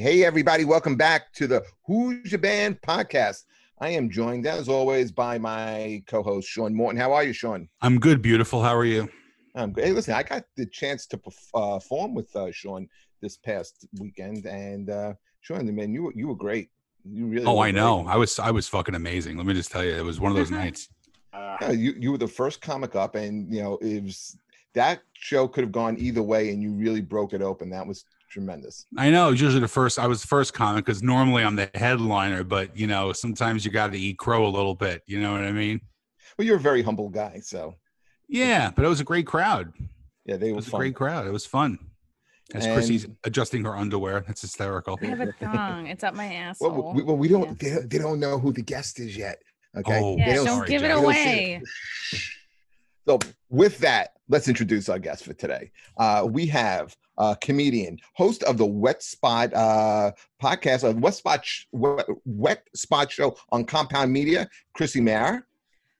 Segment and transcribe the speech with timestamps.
[0.00, 3.44] hey, everybody, welcome back to the Who's Your Band podcast.
[3.82, 6.98] I am joined, as always, by my co host, Sean Morton.
[6.98, 7.68] How are you, Sean?
[7.82, 8.62] I'm good, beautiful.
[8.62, 9.10] How are you?
[9.54, 9.84] I'm good.
[9.84, 11.20] Hey, listen, I got the chance to
[11.52, 12.88] uh, perform with uh, Sean
[13.20, 16.70] this past weekend, and uh, Sean, the man, you were, you were great.
[17.04, 17.44] You really.
[17.44, 17.74] Oh, I great.
[17.74, 18.06] know.
[18.06, 19.36] I was I was fucking amazing.
[19.36, 20.88] Let me just tell you, it was one of those nights.
[21.34, 24.34] Yeah, you you were the first comic up, and you know it was
[24.72, 27.68] that show could have gone either way, and you really broke it open.
[27.68, 28.86] That was tremendous.
[28.96, 29.30] I know.
[29.32, 29.98] It's usually the first.
[29.98, 33.70] I was the first comic because normally I'm the headliner, but you know sometimes you
[33.70, 35.02] got to eat crow a little bit.
[35.06, 35.80] You know what I mean?
[36.38, 37.74] Well, you're a very humble guy, so
[38.28, 39.72] Yeah, but it was a great crowd.
[40.24, 41.26] yeah, they It were was a great crowd.
[41.26, 41.78] It was fun.
[42.54, 44.98] As And- Chrissy's adjusting her underwear, that's hysterical.
[45.02, 45.86] I have a thong.
[45.86, 46.70] It's up my asshole.
[46.82, 47.58] Well, we, well, we don't.
[47.58, 49.40] They, don't- they don't know who the guest is yet.
[49.76, 50.00] Okay.
[50.02, 50.96] Oh, yeah, don't- don't give it Jack.
[50.98, 51.62] They away.
[53.08, 55.70] So, with that, let's introduce our guest for today.
[55.96, 60.10] Uh, we have a comedian, host of the Wet Spot uh,
[60.42, 65.46] podcast, of Wet Spot Sh- Wet, Wet Spot Show on Compound Media, Chrissy Mayr,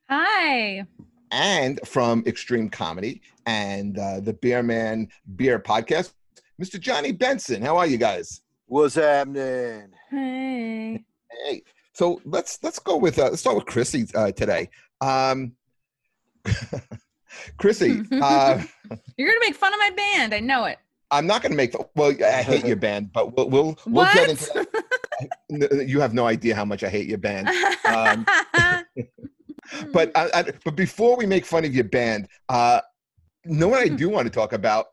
[0.08, 0.84] Hi.
[1.30, 6.14] and from Extreme Comedy and uh, the Beer Man Beer Podcast,
[6.60, 6.80] Mr.
[6.80, 7.60] Johnny Benson.
[7.60, 8.40] How are you guys?
[8.66, 9.88] What's happening?
[10.10, 11.04] Hey.
[11.44, 14.70] Hey, so let's let's go with uh, let's start with Chrissy uh, today.
[15.02, 15.52] Um,
[17.58, 18.62] Chrissy, uh,
[19.16, 20.34] You're gonna make fun of my band.
[20.34, 20.78] I know it.
[21.10, 21.74] I'm not going to make.
[21.94, 24.14] Well, I hate your band, but we'll we'll, we'll what?
[24.14, 24.66] get into.
[25.50, 25.86] That.
[25.86, 27.48] You have no idea how much I hate your band.
[27.84, 28.26] Um,
[29.92, 32.80] But I, I, but before we make fun of your band, uh,
[33.44, 34.86] know what I do want to talk about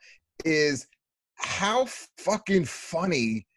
[0.46, 0.88] is
[1.36, 3.48] how fucking funny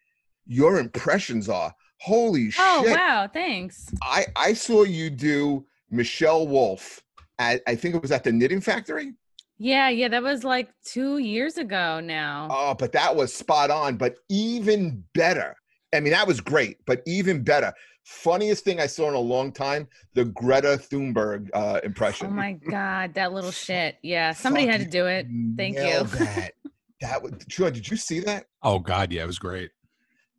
[0.45, 1.73] your impressions are.
[1.99, 2.93] Holy oh shit!
[2.93, 3.93] Oh wow, thanks.
[4.01, 6.99] I I saw you do Michelle Wolf
[7.37, 9.13] at I think it was at the Knitting Factory.
[9.63, 12.47] Yeah, yeah, that was like two years ago now.
[12.49, 13.95] Oh, but that was spot on.
[13.95, 15.55] But even better.
[15.93, 17.71] I mean, that was great, but even better.
[18.03, 22.25] Funniest thing I saw in a long time: the Greta Thunberg uh, impression.
[22.25, 23.97] Oh my god, that little shit.
[24.01, 25.27] Yeah, somebody had to do it.
[25.55, 26.05] Thank you.
[26.05, 26.53] That
[27.01, 28.45] that was Sean, Did you see that?
[28.63, 29.69] Oh God, yeah, it was great.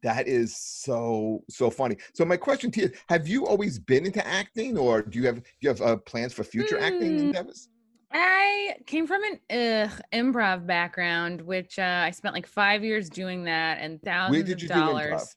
[0.02, 1.96] That is so so funny.
[2.12, 5.36] So my question to you: Have you always been into acting, or do you have
[5.36, 7.26] do you have uh, plans for future acting Hmm.
[7.26, 7.68] endeavors?
[8.12, 13.44] I came from an ugh, improv background, which uh, I spent like five years doing
[13.44, 15.36] that and thousands did of you do dollars.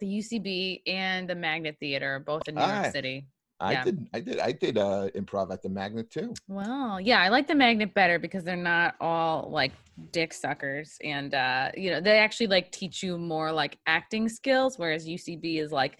[0.00, 3.26] The UCB and the Magnet Theater, both in New Ah, York City.
[3.60, 3.84] I Yeah.
[3.84, 4.06] did.
[4.12, 4.38] I did.
[4.40, 6.34] I did uh, improv at the Magnet too.
[6.48, 9.72] Well, yeah, I like the magnet better because they're not all like
[10.10, 10.98] dick suckers.
[11.04, 15.60] And uh, you know, they actually like teach you more like acting skills, whereas UCB
[15.60, 15.98] is like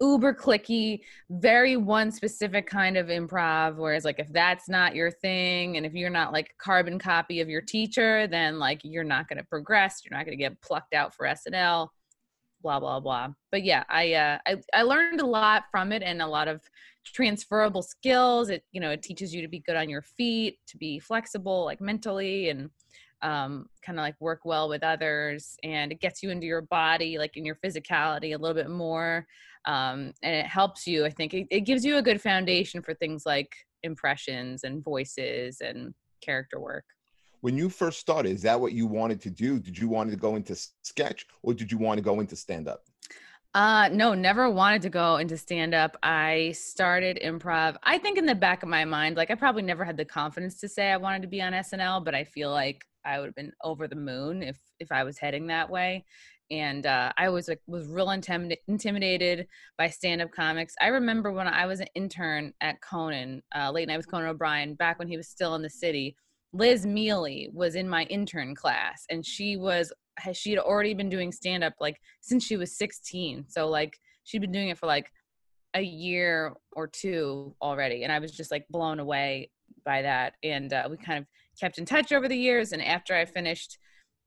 [0.00, 1.00] uber clicky,
[1.30, 3.76] very one specific kind of improv.
[3.76, 7.48] Whereas like if that's not your thing and if you're not like carbon copy of
[7.48, 11.26] your teacher, then like you're not gonna progress, you're not gonna get plucked out for
[11.26, 11.88] SNL,
[12.62, 13.28] blah blah blah.
[13.50, 16.60] But yeah, I uh I, I learned a lot from it and a lot of
[17.04, 20.78] transferable skills it you know it teaches you to be good on your feet to
[20.78, 22.70] be flexible like mentally and
[23.22, 27.16] um, kind of like work well with others and it gets you into your body
[27.16, 29.26] like in your physicality a little bit more
[29.66, 32.94] um, and it helps you i think it, it gives you a good foundation for
[32.94, 36.84] things like impressions and voices and character work
[37.40, 39.60] When you first started, is that what you wanted to do?
[39.60, 42.68] Did you want to go into sketch, or did you want to go into stand
[42.68, 42.82] up?
[43.54, 45.96] Uh no, never wanted to go into stand up.
[46.02, 47.76] I started improv.
[47.84, 50.58] I think in the back of my mind, like I probably never had the confidence
[50.60, 53.34] to say I wanted to be on SNL, but I feel like I would have
[53.36, 56.04] been over the moon if if I was heading that way.
[56.50, 59.46] And uh, I was like was real intimid- intimidated
[59.78, 60.74] by stand up comics.
[60.80, 64.74] I remember when I was an intern at Conan, uh, late night with Conan O'Brien,
[64.74, 66.16] back when he was still in the city.
[66.52, 69.92] Liz Miele was in my intern class, and she was
[70.32, 74.40] she had already been doing stand up like since she was 16 so like she'd
[74.40, 75.10] been doing it for like
[75.74, 79.50] a year or two already and i was just like blown away
[79.84, 81.26] by that and uh, we kind of
[81.58, 83.78] kept in touch over the years and after i finished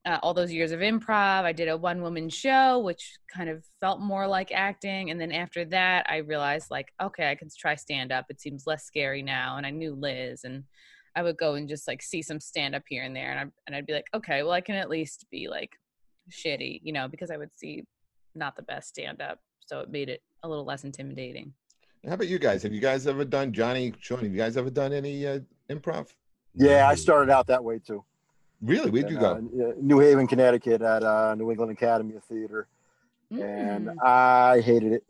[0.08, 3.64] uh, all those years of improv i did a one woman show which kind of
[3.80, 7.76] felt more like acting and then after that i realized like okay i can try
[7.76, 10.64] stand up it seems less scary now and i knew liz and
[11.18, 13.46] I would go and just like see some stand up here and there, and I
[13.66, 15.72] and I'd be like, okay, well, I can at least be like
[16.30, 17.86] shitty, you know, because I would see
[18.36, 21.54] not the best stand up, so it made it a little less intimidating.
[22.06, 22.62] How about you guys?
[22.62, 24.20] Have you guys ever done Johnny, Sean?
[24.20, 25.40] Have you guys ever done any uh,
[25.72, 26.10] improv?
[26.54, 28.06] Yeah, I started out that way too.
[28.62, 28.90] Really?
[28.90, 29.34] Where'd you go?
[29.34, 32.68] uh, New Haven, Connecticut, at uh, New England Academy of Theater,
[33.32, 33.96] and Mm.
[34.04, 35.04] I hated it.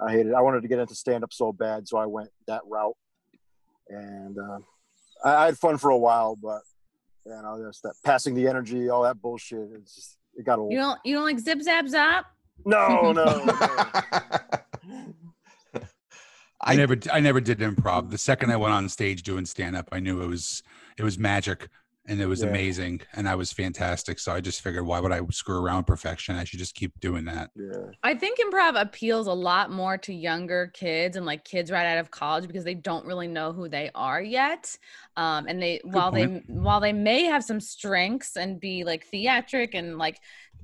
[0.00, 0.34] I hated it.
[0.34, 2.96] I wanted to get into stand up so bad, so I went that route,
[3.88, 4.58] and uh,
[5.24, 6.60] I, I had fun for a while, but
[7.24, 9.68] you know, just that passing the energy, all that bullshit.
[9.76, 10.72] It's just it got old.
[10.72, 12.24] You don't you don't like zip zap zop?
[12.66, 13.24] No, no.
[13.44, 13.54] no.
[16.64, 18.10] I, I- never I never did improv.
[18.10, 20.62] The second I went on stage doing stand up, I knew it was
[20.96, 21.68] it was magic
[22.06, 22.48] and it was Yeah.
[22.48, 24.18] amazing and I was fantastic.
[24.18, 26.34] So I just figured why would I screw around perfection?
[26.36, 27.50] I should just keep doing that.
[27.54, 27.90] yeah.
[28.02, 31.98] I think improv appeals a lot more to younger kids and like kids right out
[31.98, 34.76] of college because they don't really know who they are yet.
[35.16, 39.74] Um, and they while they while they may have some strengths and be like theatric
[39.74, 40.18] and like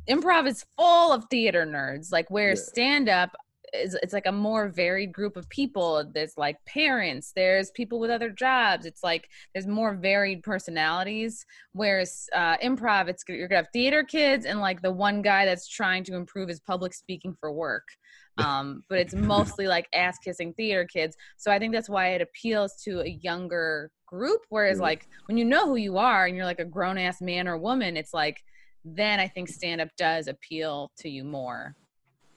[0.09, 2.11] improv is full of theater nerds.
[2.11, 2.55] Like where Yeah.
[2.57, 3.31] stand up
[3.73, 6.05] is it's like a more varied group of people.
[6.15, 8.87] There's like parents, there's people with other jobs.
[8.87, 11.45] It's like there's more varied personalities.
[11.73, 15.69] Whereas uh, improv, it's you're gonna have theater kids and like the one guy that's
[15.69, 17.85] trying to improve his public speaking for work.
[18.39, 21.17] Um, but it's mostly like ass kissing theater kids.
[21.39, 24.43] So I think that's why it appeals to a younger group.
[24.49, 24.83] Whereas Mhm.
[24.83, 27.59] like when you know who you are and you're like a grown ass man or
[27.59, 28.41] woman, it's like
[28.85, 31.75] then I think stand up does appeal to you more.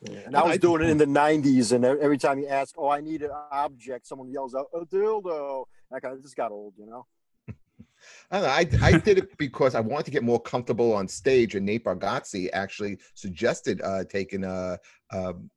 [0.01, 0.19] Yeah.
[0.25, 3.01] And I was doing it in the '90s, and every time you ask, "Oh, I
[3.01, 6.88] need an object," someone yells out, "A dildo." That kind of just got old, you
[6.88, 7.06] know.
[8.31, 11.07] I, don't know, I, I did it because I wanted to get more comfortable on
[11.07, 14.80] stage, and Nate Bargatze actually suggested uh, taking a,
[15.12, 15.51] um,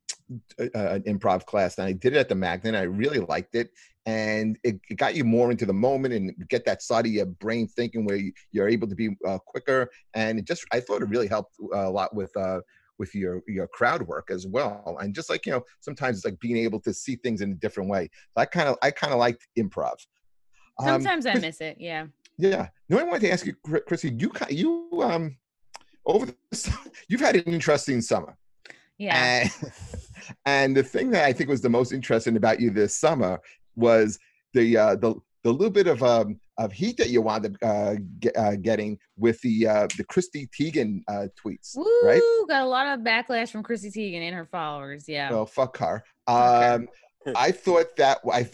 [0.58, 2.74] a, a- an improv class, and I did it at the Magnet.
[2.74, 3.70] I really liked it,
[4.04, 7.26] and it, it got you more into the moment and get that side of your
[7.26, 11.00] brain thinking where you, you're able to be uh, quicker, and it just I thought
[11.00, 12.36] it really helped a lot with.
[12.36, 12.60] Uh,
[12.98, 16.38] with your your crowd work as well, and just like you know, sometimes it's like
[16.40, 18.08] being able to see things in a different way.
[18.36, 19.94] So I kind of I kind of liked improv.
[20.80, 21.76] Um, Sometimes I miss it.
[21.78, 22.06] Yeah.
[22.36, 22.68] yeah.
[22.88, 23.54] No, I wanted to ask you,
[23.86, 24.14] Chrissy.
[24.18, 25.36] You you um
[26.06, 28.36] over the you've had an interesting summer,
[28.98, 29.16] Yeah.
[29.16, 29.72] and,
[30.46, 33.40] and the thing that I think was the most interesting about you this summer
[33.76, 34.18] was
[34.52, 35.14] the uh, the
[35.44, 38.98] the little bit of um of heat that you wound up uh, get, uh, getting
[39.16, 41.84] with the uh, the Chrissy Teigen uh, tweets, Woo!
[42.04, 42.22] right?
[42.48, 45.04] Got a lot of backlash from Chrissy Teigen and her followers.
[45.08, 45.30] Yeah.
[45.30, 46.04] Well, fuck her.
[46.28, 46.66] Okay.
[46.66, 46.88] Um,
[47.36, 48.48] I thought that I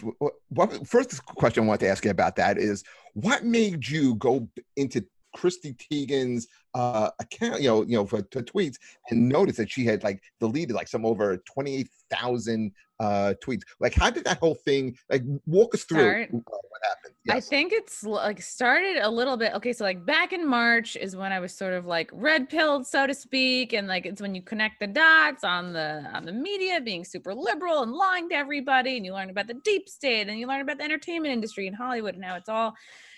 [0.49, 2.85] what first question I want to ask you about that is
[3.15, 5.05] what made you go into
[5.35, 8.77] Chrissy Teigen's uh, account, you know, you know, for to tweets
[9.11, 13.63] and noticed that she had like deleted like some over twenty eight thousand uh, tweets.
[13.81, 16.29] Like, how did that whole thing like walk us through Start.
[16.33, 17.15] what happened?
[17.31, 19.55] I think it's like started a little bit.
[19.55, 22.87] Okay, so like back in March is when I was sort of like red pilled,
[22.87, 26.33] so to speak, and like it's when you connect the dots on the on the
[26.33, 30.29] media being super liberal and lying to everybody, and you learn about the deep state,
[30.29, 32.75] and you learn about the entertainment industry in Hollywood, and how it's all,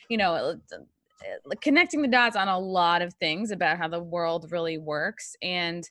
[0.09, 0.33] you know,
[0.71, 0.81] like
[1.61, 5.89] connecting the dots on a lot of things about how the world really works, and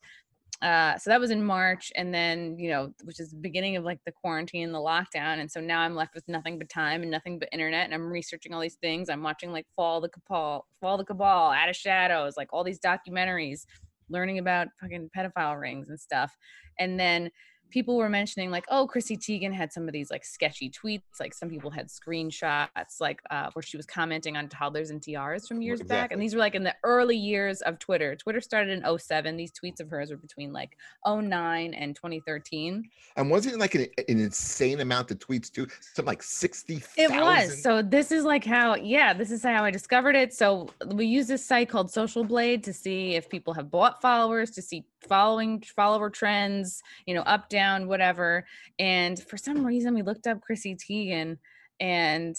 [0.62, 3.84] uh, so that was in March, and then you know, which is the beginning of
[3.84, 7.02] like the quarantine, and the lockdown, and so now I'm left with nothing but time
[7.02, 9.10] and nothing but internet, and I'm researching all these things.
[9.10, 12.80] I'm watching like Fall the Cabal, Fall the Cabal, Out of Shadows, like all these
[12.80, 13.66] documentaries,
[14.10, 16.36] learning about fucking pedophile rings and stuff,
[16.80, 17.32] and then
[17.72, 21.34] people were mentioning like, oh, Chrissy Teigen had some of these like sketchy tweets, like
[21.34, 25.62] some people had screenshots, like uh, where she was commenting on toddlers and tiaras from
[25.62, 28.16] years back, and these were like in the early years of Twitter.
[28.16, 29.38] Twitter started in 07.
[29.38, 32.90] These tweets of hers were between like 09 and 2013.
[33.16, 35.68] and wasn't it like an, an insane amount of tweets too?
[35.80, 36.84] Something like sixty.
[36.98, 37.62] It was.
[37.62, 40.34] So this is like how, yeah, this is how I discovered it.
[40.34, 44.52] So we use this site called Social Blade to see if people have bought followers,
[44.52, 48.46] to see following follower trends, you know, up, down, whatever.
[48.80, 51.38] And for some reason, we looked up Chrissy Teigen,
[51.80, 52.36] and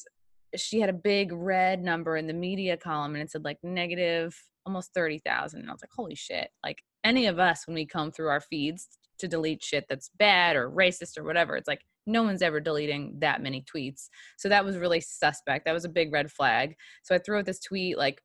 [0.57, 4.39] she had a big red number in the media column, and it said like negative
[4.65, 5.61] almost thirty thousand.
[5.61, 6.51] And I was like, holy shit!
[6.65, 8.89] Like any of us when we come through our feeds
[9.19, 13.17] to delete shit that's bad or racist or whatever, it's like no one's ever deleting
[13.21, 14.09] that many tweets.
[14.37, 15.65] So that was really suspect.
[15.65, 16.75] That was a big red flag.
[17.03, 18.21] So I threw out this tweet like,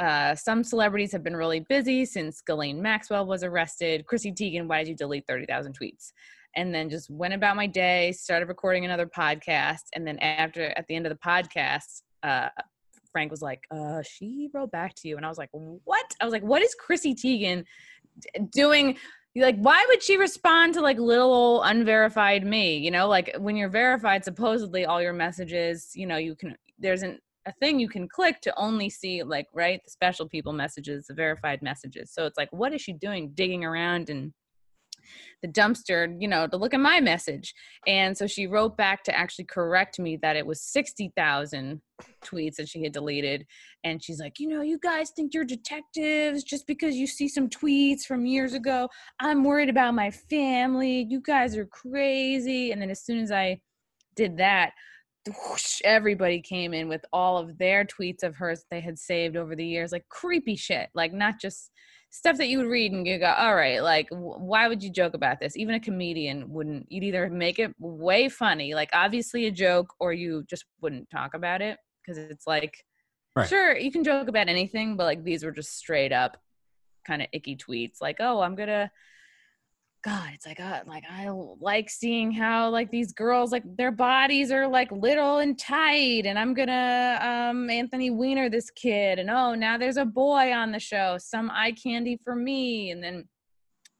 [0.00, 4.06] uh, some celebrities have been really busy since Ghislaine Maxwell was arrested.
[4.06, 6.12] Chrissy Teigen, why did you delete 30,000 tweets?
[6.56, 9.84] And then just went about my day, started recording another podcast.
[9.94, 12.48] And then after, at the end of the podcast, uh,
[13.12, 15.18] Frank was like, uh, she wrote back to you.
[15.18, 16.14] And I was like, what?
[16.20, 17.64] I was like, what is Chrissy Teigen
[18.50, 18.96] doing?
[19.36, 22.78] Like, why would she respond to like little unverified me?
[22.78, 27.02] You know, like when you're verified, supposedly all your messages, you know, you can, there's
[27.02, 31.06] an, a thing you can click to only see like, right, the special people messages,
[31.06, 32.12] the verified messages.
[32.12, 34.32] So it's like, what is she doing digging around and
[35.42, 37.54] the dumpster, you know, to look at my message.
[37.86, 41.80] And so she wrote back to actually correct me that it was 60,000
[42.24, 43.46] tweets that she had deleted.
[43.84, 47.48] And she's like, you know, you guys think you're detectives just because you see some
[47.48, 48.88] tweets from years ago.
[49.18, 51.06] I'm worried about my family.
[51.08, 52.72] You guys are crazy.
[52.72, 53.60] And then as soon as I
[54.16, 54.72] did that,
[55.26, 59.54] whoosh, everybody came in with all of their tweets of hers they had saved over
[59.54, 61.70] the years, like creepy shit, like not just
[62.10, 64.90] stuff that you would read and you go, all right, like, wh- why would you
[64.90, 65.56] joke about this?
[65.56, 66.90] Even a comedian wouldn't.
[66.90, 71.34] You'd either make it way funny, like obviously a joke, or you just wouldn't talk
[71.34, 72.76] about it because it's like,
[73.36, 73.48] Right.
[73.48, 76.36] sure, you can joke about anything, but like these were just straight up
[77.06, 78.90] kind of icky tweets, like, oh, I'm gonna.
[80.02, 81.28] God, it's like, uh, like I
[81.60, 86.38] like seeing how like these girls like their bodies are like little and tight, and
[86.38, 90.80] I'm gonna um Anthony Weiner this kid, and oh now there's a boy on the
[90.80, 93.28] show, some eye candy for me, and then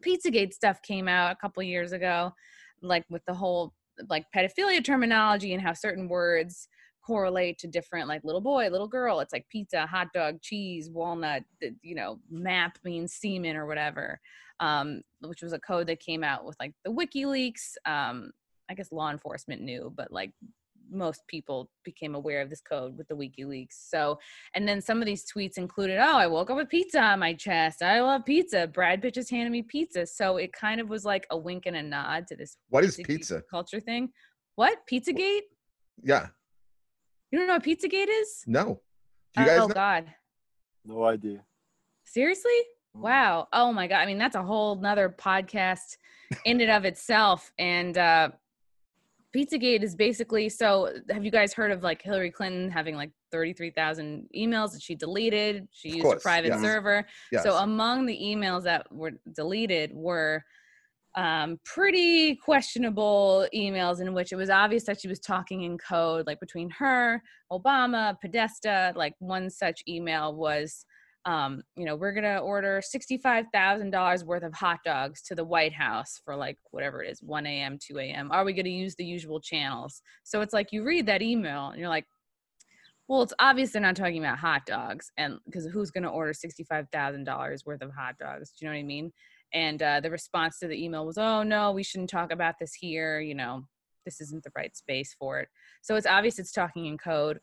[0.03, 2.33] Pizzagate stuff came out a couple years ago,
[2.81, 3.75] like with the whole
[4.09, 6.67] like pedophilia terminology and how certain words
[7.11, 9.21] correlate to different like little boy, little girl.
[9.21, 11.43] It's like pizza, hot dog, cheese, walnut.
[11.83, 14.21] You know, map means semen or whatever
[14.61, 17.75] um, which was a code that came out with like the WikiLeaks.
[17.87, 18.31] Um,
[18.71, 20.31] I guess law enforcement knew, but like
[20.93, 23.73] most people became aware of this code with the WikiLeaks.
[23.89, 24.19] So,
[24.55, 27.33] and then some of these tweets included, "Oh, I woke up with pizza on my
[27.35, 27.83] chest.
[27.83, 28.67] I love pizza.
[28.69, 31.77] Brad Pitt just handed me pizza." So it kind of was like a wink and
[31.77, 33.43] a nod to this What is pizza?
[33.51, 34.11] culture thing.
[34.57, 35.43] What PizzaGate?
[36.03, 36.29] Yeah.
[37.31, 38.43] You don't know what PizzaGate is?
[38.47, 38.81] No.
[39.35, 39.75] Do you guys oh know?
[39.75, 40.13] God,
[40.85, 41.45] No idea.
[42.05, 42.51] seriously?
[42.97, 43.03] Mm.
[43.03, 43.49] Wow.
[43.53, 43.99] Oh my God.
[43.99, 45.97] I mean, that's a whole nother podcast
[46.45, 47.53] in and of itself.
[47.59, 48.31] And uh
[49.37, 54.29] Pizzagate is basically so have you guys heard of like Hillary Clinton having like 33,000
[54.37, 55.69] emails that she deleted?
[55.71, 56.61] She Of used course, a private yes.
[56.61, 57.07] server.
[57.31, 57.45] Yes.
[57.45, 60.45] So among the emails that were deleted were
[61.17, 66.27] um, pretty questionable emails in which it was obvious that she was talking in code,
[66.27, 68.93] like between her, Obama, Podesta.
[68.95, 70.85] Like one such email was,
[71.25, 75.45] um, you know, we're gonna order sixty-five thousand dollars worth of hot dogs to the
[75.45, 78.31] White House for like whatever it is, one a.m., two a.m.
[78.31, 80.03] Are we gonna use the usual channels?
[80.23, 82.07] So it's like you read that email and you're like,
[83.11, 86.33] well, it's obvious they're not talking about hot dogs, and because who's going to order
[86.33, 88.53] sixty-five thousand dollars worth of hot dogs?
[88.53, 89.13] Do you know what I mean?
[89.53, 92.73] And uh, the response to the email was, "Oh no, we shouldn't talk about this
[92.73, 93.19] here.
[93.19, 93.65] You know,
[94.05, 95.49] this isn't the right space for it."
[95.83, 97.41] So it's obvious it's talking in code.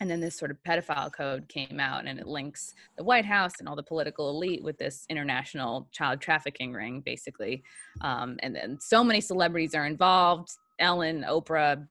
[0.00, 3.52] And then this sort of pedophile code came out, and it links the White House
[3.60, 7.62] and all the political elite with this international child trafficking ring, basically.
[8.00, 10.48] Um, and then so many celebrities are involved:
[10.80, 11.86] Ellen, Oprah,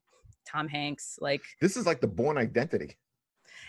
[0.48, 2.98] Tom Hanks, like This is like the Bourne identity.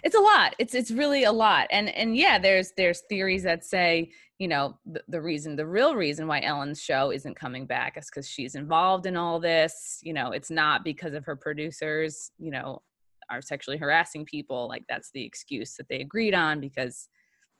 [0.05, 0.55] it's a lot.
[0.59, 1.67] It's it's really a lot.
[1.71, 5.95] And and yeah there's there's theories that say you know the, the reason the real
[5.95, 9.99] reason why ellen's show isn't coming back is because she's involved in all this.
[10.03, 12.83] You know it's not because of her producers you know
[13.31, 14.69] are sexually harassing people.
[14.69, 17.09] Like that's the excuse that they agreed on because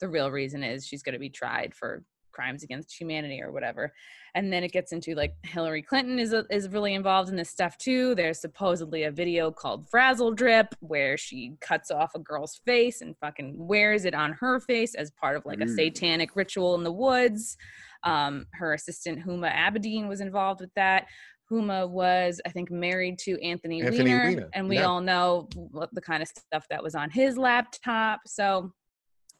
[0.01, 2.03] the real reason is she's going to be tried for
[2.33, 3.93] crimes against humanity or whatever
[4.35, 7.51] and then it gets into like Hillary Clinton is a, is really involved in this
[7.51, 8.15] stuff too.
[8.15, 13.17] There's supposedly a video called Frazzle Drip where she cuts off a girl's face and
[13.19, 15.77] fucking wears it on her face as part of like a Mm.
[15.77, 17.57] satanic ritual in the woods.
[18.05, 21.07] Um, her assistant Huma Abedin was involved with that.
[21.51, 24.85] Huma was, I think, married to Anthony, Anthony Weiner, Weiner, and we yeah.
[24.85, 28.21] all know what the kind of stuff that was on his laptop.
[28.27, 28.73] So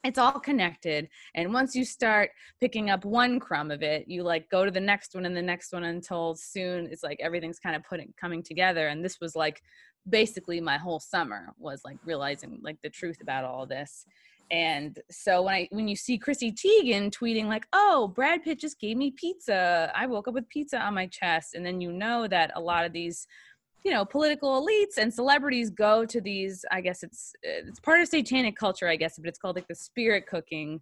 [0.03, 2.29] it's all connected and once you start
[2.59, 5.41] picking up one crumb of it you like go to the next one and the
[5.41, 9.35] next one until soon it's like everything's kind of putting coming together and this was
[9.35, 9.61] like
[10.09, 14.05] basically my whole summer was like realizing like the truth about all this.
[14.51, 18.79] And so when i when you see chrissy teigen tweeting like oh brad pitt just
[18.79, 19.91] gave me pizza.
[19.95, 22.85] I woke up with pizza on my chest and then you know that a lot
[22.85, 23.25] of these
[23.83, 28.07] you know political elites and celebrities go to these i guess it's it's part of
[28.07, 30.79] satanic culture i guess but it's called like the spirit cooking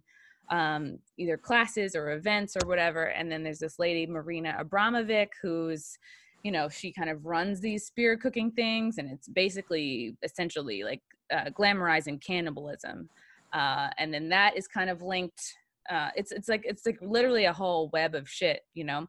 [0.50, 3.06] um either classes or events or whatever.
[3.06, 5.98] And then there's this lady marina abramovic who's
[6.42, 11.02] you know she kind of runs these spirit cooking things and it's basically essentially like
[11.32, 13.08] uh, glamorizing cannibalism.
[13.52, 15.54] Uh and then that is kind of linked
[15.90, 19.08] uh it's it's like it's like literally a whole web of shit you know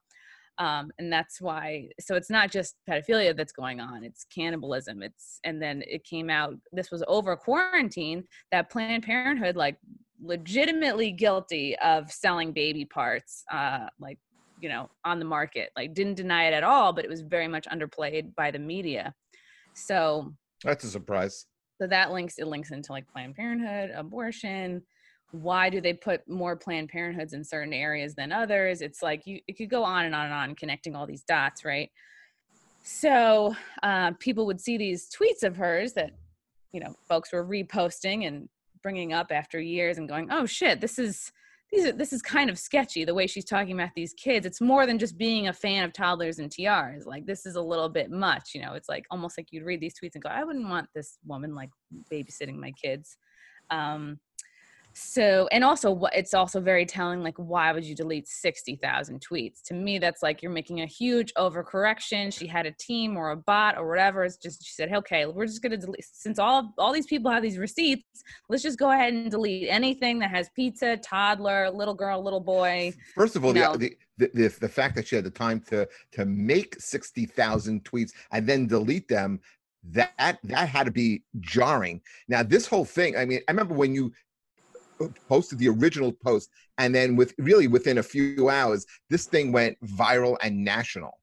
[0.59, 5.39] um, and that's why so it's not just pedophilia that's going on it's cannibalism it's
[5.43, 9.77] and then it came out this was over quarantine that planned parenthood like
[10.23, 14.17] legitimately guilty of selling baby parts uh like
[14.61, 17.47] you know on the market like didn't deny it at all but it was very
[17.47, 19.13] much underplayed by the media
[19.73, 20.33] so
[20.63, 21.45] That's a surprise.
[21.81, 24.81] so that links it links into like planned parenthood abortion
[25.33, 28.81] why do they put more planned parenthoods in certain areas than others?
[28.81, 31.65] It's like you it could go on and on and on connecting all these dots
[31.65, 31.89] right?
[32.83, 36.11] So uh, people would see these tweets of hers that
[36.71, 38.47] you know folks were reposting and
[38.83, 41.31] bringing up after years and going oh shit this is
[41.71, 44.45] these are, this is kind of sketchy the way she's talking about these kids.
[44.45, 47.61] It's more than just being a fan of toddlers and tiaras like this is a
[47.61, 48.73] little bit much you know?
[48.73, 51.55] It's like almost like you'd read these tweets and go i wouldn't want this woman
[51.55, 51.71] like
[52.11, 53.17] babysitting my kids.
[53.71, 54.19] Um
[54.93, 59.73] so and also it's also very telling like why would you delete 60,000 tweets to
[59.73, 63.77] me that's like you're making a huge overcorrection she had a team or a bot
[63.77, 66.93] or whatever it's just she said okay we're just going to delete since all all
[66.93, 70.97] these people have these receipts let's just go ahead and delete anything that has pizza
[70.97, 73.75] toddler little girl little boy First of all, No.
[73.75, 77.83] the, the, the the fact that she had the time to to make sixty thousand
[77.83, 79.39] tweets and then delete them,
[79.91, 82.01] that that had to be jarring.
[82.27, 84.11] Now, this whole thing, I mean, I remember when you
[85.27, 89.77] posted the original post, and then with really within a few hours, this thing went
[89.81, 91.17] viral and national.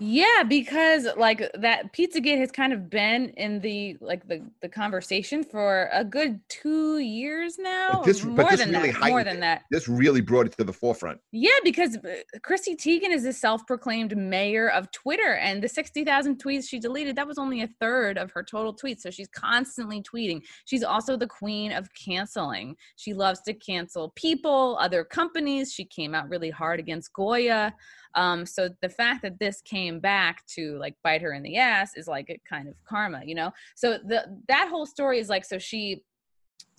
[0.00, 5.42] Yeah, because like that Pizzagate has kind of been in the like the the conversation
[5.42, 8.02] for a good two years now.
[8.04, 9.08] this- but more this than really that.
[9.08, 9.62] More than that.
[9.70, 11.20] This really brought it to the forefront.
[11.32, 16.40] Yeah, because uh, Chrissy Teigen is the self-proclaimed mayor of Twitter, and the sixty thousand
[16.42, 19.00] tweets she deleted that was only a third of her total tweets.
[19.00, 20.42] So she's constantly tweeting.
[20.64, 22.76] She's also the queen of canceling.
[22.96, 25.72] She loves to cancel people, other companies.
[25.72, 27.74] She came out really hard against Goya.
[28.18, 31.92] Um, so the fact that this came back to like bite her in the ass
[31.94, 33.52] is like a kind of karma, you know.
[33.76, 36.02] So the that whole story is like so she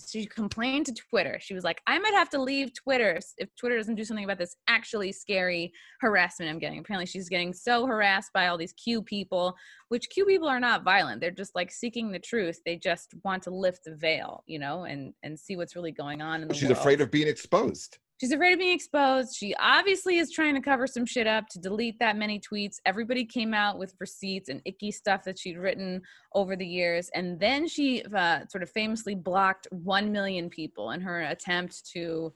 [0.05, 1.39] she complained to Twitter.
[1.41, 4.38] She was like, I might have to leave Twitter if Twitter doesn't do something about
[4.38, 6.79] this actually scary harassment I'm getting.
[6.79, 9.55] Apparently, she's getting so harassed by all these Q people,
[9.88, 11.22] which Q people are not violent.
[11.22, 12.60] They're just like seeking the truth.
[12.65, 16.22] They just want to lift the veil, you know, and and see what's really going
[16.22, 16.79] on in the She's world.
[16.79, 17.98] afraid of being exposed.
[18.20, 19.34] She's afraid of being exposed.
[19.34, 22.76] She obviously is trying to cover some shit up to delete that many tweets.
[22.86, 26.02] Everybody came out with receipts and icky stuff that she'd written
[26.36, 27.10] over the years.
[27.16, 32.34] And then she uh, sort of famously blocked 1 million people in her attempt to,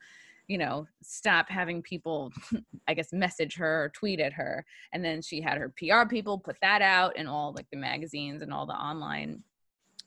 [0.47, 2.31] you know, stop having people,
[2.87, 4.65] I guess, message her or tweet at her.
[4.93, 8.41] And then she had her PR people put that out in all like the magazines
[8.41, 9.43] and all the online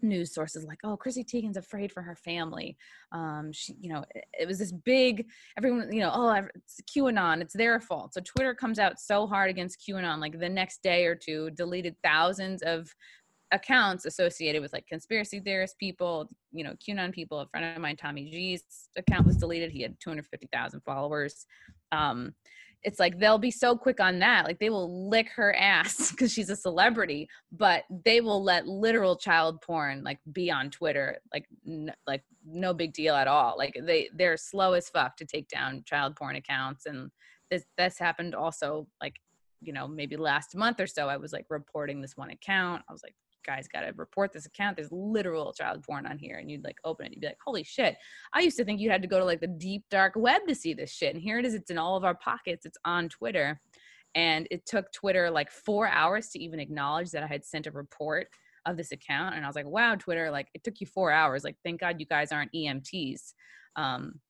[0.02, 2.76] news sources like oh chrissy teigen's afraid for her family.
[3.12, 7.40] Um she you know it, it was this big everyone you know oh it's qanon
[7.40, 8.14] it's their fault.
[8.14, 11.96] So twitter comes out so hard against qanon like the next day or two deleted
[12.02, 12.88] thousands of
[13.52, 17.96] accounts associated with like conspiracy theorist people you know qanon people a friend of mine
[17.96, 18.62] tommy g's
[18.98, 21.46] account was deleted he had 250000 followers.
[21.92, 22.35] Um
[22.82, 26.32] it's like they'll be so quick on that like they will lick her ass because
[26.32, 31.46] she's a celebrity but they will let literal child porn like be on twitter like
[31.66, 35.48] n- like no big deal at all like they they're slow as fuck to take
[35.48, 37.10] down child porn accounts and
[37.50, 39.16] this this happened also like
[39.60, 42.92] you know maybe last month or so i was like reporting this one account i
[42.92, 43.14] was like
[43.46, 46.78] guys got to report this account there's literal child porn on here and you'd like
[46.85, 47.96] open it you'd be like holy shit
[48.32, 50.54] I used to think you had to go to like the deep dark web to
[50.54, 51.14] see this shit.
[51.14, 51.54] And here it is.
[51.54, 52.66] It's in all of our pockets.
[52.66, 53.61] It's on Twitter.
[54.14, 57.70] And it took Twitter like four hours to even acknowledge that I had sent a
[57.70, 58.28] report
[58.64, 59.35] of this account.
[59.35, 61.44] And I was like, wow, Twitter, like it took you four hours.
[61.44, 63.35] Like, thank God you guys aren't EMTs.
[63.76, 64.20] Um,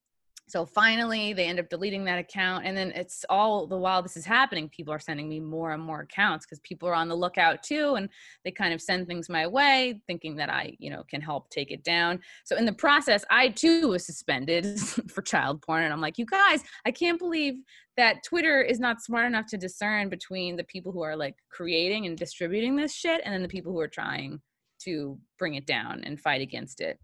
[0.48, 2.64] so finally, they end up deleting that account.
[2.64, 5.82] And then it's all the while this is happening, people are sending me more and
[5.82, 7.96] more accounts because people are on the lookout too.
[7.96, 8.08] And
[8.44, 11.72] they kind of send things my way, thinking that I, you know, can help take
[11.72, 12.20] it down.
[12.44, 14.78] So in the process, I too was suspended
[15.10, 15.82] for child porn.
[15.82, 17.54] And I'm like, you guys, I can't believe
[17.96, 22.06] that Twitter is not smart enough to discern between the people who are like creating
[22.06, 24.40] and distributing this shit and then the people who are trying
[24.78, 27.00] to bring it down and fight against it.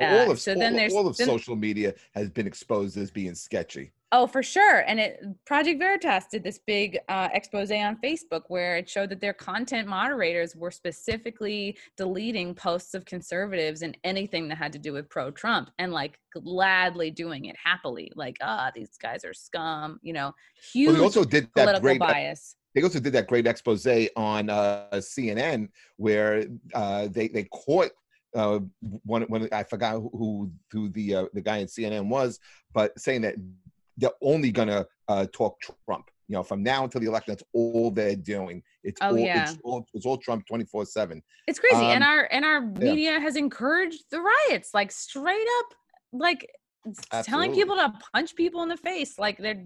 [0.00, 2.96] All Uh, of so all, then there's all of then- social media has been exposed
[2.96, 3.92] as being sketchy.
[4.14, 4.80] Oh, for sure.
[4.86, 9.22] And it Project Veritas did this big uh, expose on Facebook where it showed that
[9.22, 14.92] their content moderators were specifically deleting posts of conservatives and anything that had to do
[14.92, 18.12] with pro-Trump and like gladly doing it happily.
[18.14, 19.98] Like, ah, these guys are scum.
[20.02, 20.34] You know,
[20.72, 22.56] huge Well, they also did that political great bias.
[22.74, 27.90] they also did that great expose on uh, CNN where uh, they they caught
[28.34, 28.60] uh,
[29.04, 32.38] one one I forgot who who the uh, the guy in CNN was,
[32.72, 33.34] but saying that
[33.96, 36.10] they're only gonna uh, talk Trump.
[36.28, 38.62] You know, from now until the election, that's all they're doing.
[38.84, 39.50] It's Oh, all yeah.
[39.50, 41.22] it's all it's all Trump twenty four seven.
[41.46, 41.76] It's crazy.
[41.84, 45.74] and Um, our and our media has encouraged the riots, like straight up,
[46.12, 46.48] like
[47.12, 49.18] s- telling people to punch people in the face.
[49.18, 49.62] Like they're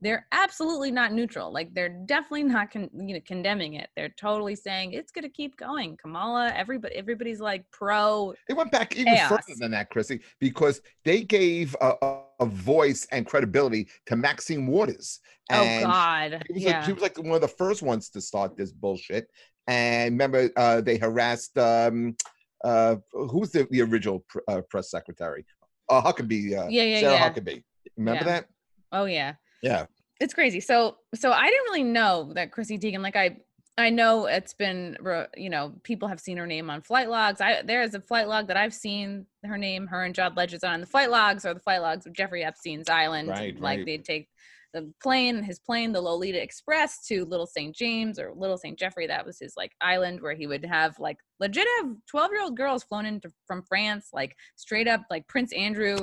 [0.00, 1.52] they're absolutely not neutral.
[1.52, 3.90] Like they're definitely not con- you know condemning it.
[3.96, 5.96] They're totally saying it's gonna keep going.
[5.96, 8.34] Kamala, everybody everybody's like pro.
[8.48, 13.06] They went back even further than that, Chrissy, because they gave a, a, a voice
[13.12, 15.20] and credibility to Maxine Waters.
[15.52, 16.42] Oh God.
[16.46, 16.76] She was, Yeah.
[16.78, 19.28] like, she was like one of the first ones to start this bullshit.
[19.66, 22.16] And remember, uh, they harassed um,
[22.64, 25.44] uh, who was the, the original pr- uh, press secretary?
[25.88, 26.56] Uh, Huckabee.
[26.56, 27.30] Uh, Yeah, yeah, Sarah yeah.
[27.30, 27.62] Huckabee.
[27.96, 28.32] Remember Yeah.
[28.32, 28.46] that?
[28.92, 29.34] Oh yeah.
[29.62, 29.86] Yeah.
[30.20, 30.60] it's crazy.
[30.60, 33.38] So so I didn't really know that Chrissy Teigen, like I
[33.76, 34.96] I know it's been,
[35.36, 37.40] you know, people have seen her name on flight logs.
[37.40, 40.62] I there is a flight log that I've seen her name, her and John Legend's
[40.62, 40.80] on.
[40.80, 43.28] The flight logs or the flight logs of Jeffrey Epstein's island.
[43.28, 43.86] Right, like right.
[43.86, 44.28] they'd take
[44.74, 47.74] the plane, his plane, the Lolita Express to Little St.
[47.74, 48.78] James or Little St.
[48.78, 49.06] Jeffrey.
[49.06, 52.56] That was his like island where he would have like legit have 12 year old
[52.56, 55.96] girls flown into from France, like straight up like Prince Andrew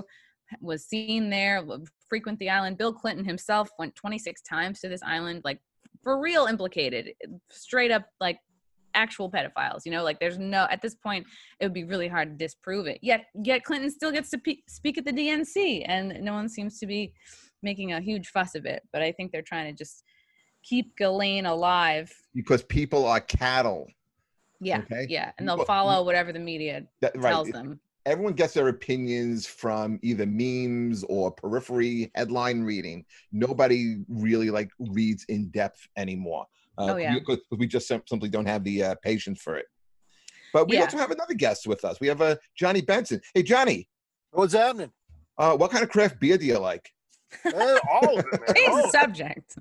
[0.62, 1.66] was seen there,
[2.10, 2.78] frequent the island.
[2.78, 5.60] Bill Clinton himself went 26 times to this island, like
[6.02, 7.12] for real implicated,
[7.50, 8.40] straight up like
[8.94, 9.82] actual pedophiles.
[9.86, 11.26] You know, like there's no at this point
[11.60, 13.00] it would be really hard to disprove it.
[13.02, 16.80] Yet, yet Clinton still gets to pe- speak at the DNC, and no one seems
[16.80, 17.14] to be
[17.64, 18.84] making a huge fuss of it.
[18.92, 20.04] But I think they're trying to just
[20.64, 22.12] keep Ghislaine alive.
[22.36, 23.88] because people are cattle.
[24.60, 25.08] Yeah, Okay.
[25.10, 27.32] yeah, and they'll follow whatever the media That, right.
[27.32, 27.80] tells them.
[28.06, 33.06] Everyone gets their opinions from either memes or periphery headline reading.
[33.32, 36.46] Nobody really like reads in depth anymore.
[36.78, 37.14] Uh, Oh, yeah.
[37.14, 39.66] Because we just simply don't have the uh, patience for it.
[40.54, 40.84] But we Yeah.
[40.84, 42.00] also have another guest with us.
[42.00, 43.22] We have uh, Johnny Benson.
[43.34, 43.88] Hey, Johnny,
[44.32, 44.92] What's happening?
[45.38, 46.88] uh, what kind of craft beer do you like?
[47.46, 48.56] Eh, all of it, man.
[48.56, 48.92] Change the of it.
[48.92, 49.56] subject.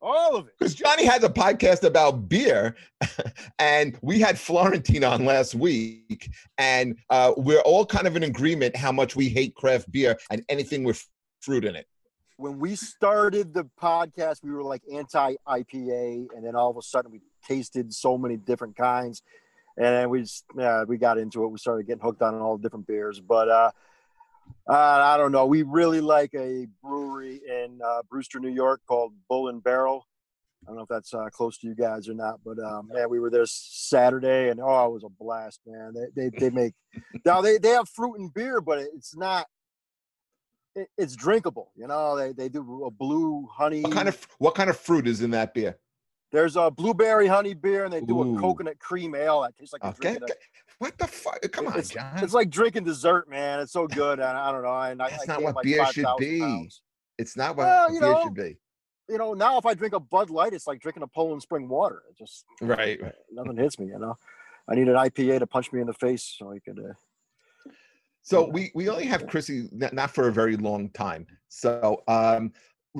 [0.00, 0.54] All of it.
[0.58, 2.76] Because Johnny has a podcast about beer,
[3.58, 8.76] and we had Florentine on last week, and uh, we're all kind of in agreement
[8.76, 11.06] how much we hate craft beer and anything with
[11.40, 11.86] fruit in it.
[12.36, 16.82] When we started the podcast, we were like anti IPA, and then all of a
[16.82, 19.22] sudden we tasted so many different kinds,
[19.76, 21.48] and then we just yeah, we got into it.
[21.48, 23.70] We started getting hooked on all the different beers, but uh,
[24.68, 25.46] uh, I don't know.
[25.46, 30.06] We really like a brewery in uh, Brewster, New York, called Bull and Barrel.
[30.64, 33.10] I don't know if that's uh, close to you guys or not, but um, man,
[33.10, 35.92] we were there Saturday, and oh, it was a blast, man.
[35.94, 36.72] They they, they make
[37.26, 39.46] now they, they have fruit and beer, but it's not.
[40.74, 42.16] It, it's drinkable, you know.
[42.16, 43.82] They they do a blue honey.
[43.82, 45.76] What kind of what kind of fruit is in that beer?
[46.32, 48.36] There's a blueberry honey beer, and they do Ooh.
[48.36, 50.26] a coconut cream ale that tastes like Okay, a-
[50.78, 51.40] what the fuck?
[51.52, 52.22] Come on, it's, John.
[52.22, 53.60] it's like drinking dessert, man.
[53.60, 54.18] It's so good.
[54.18, 54.76] And I don't know.
[54.78, 56.40] And I, That's I not what like beer should be.
[56.40, 56.82] pounds.
[57.18, 58.56] It's not what Well, beer know, should be.
[59.08, 61.68] You know, now if I drink a Bud Light, it's like drinking a Poland Spring
[61.68, 62.02] water.
[62.10, 63.00] It just Right.
[63.00, 63.14] right.
[63.30, 63.86] nothing hits me.
[63.86, 64.16] You know,
[64.68, 66.78] I need an IPA to punch me in the face so I could.
[66.78, 67.70] Uh,
[68.22, 71.26] So we we only have Chrissy not for a very long time.
[71.50, 72.52] So um,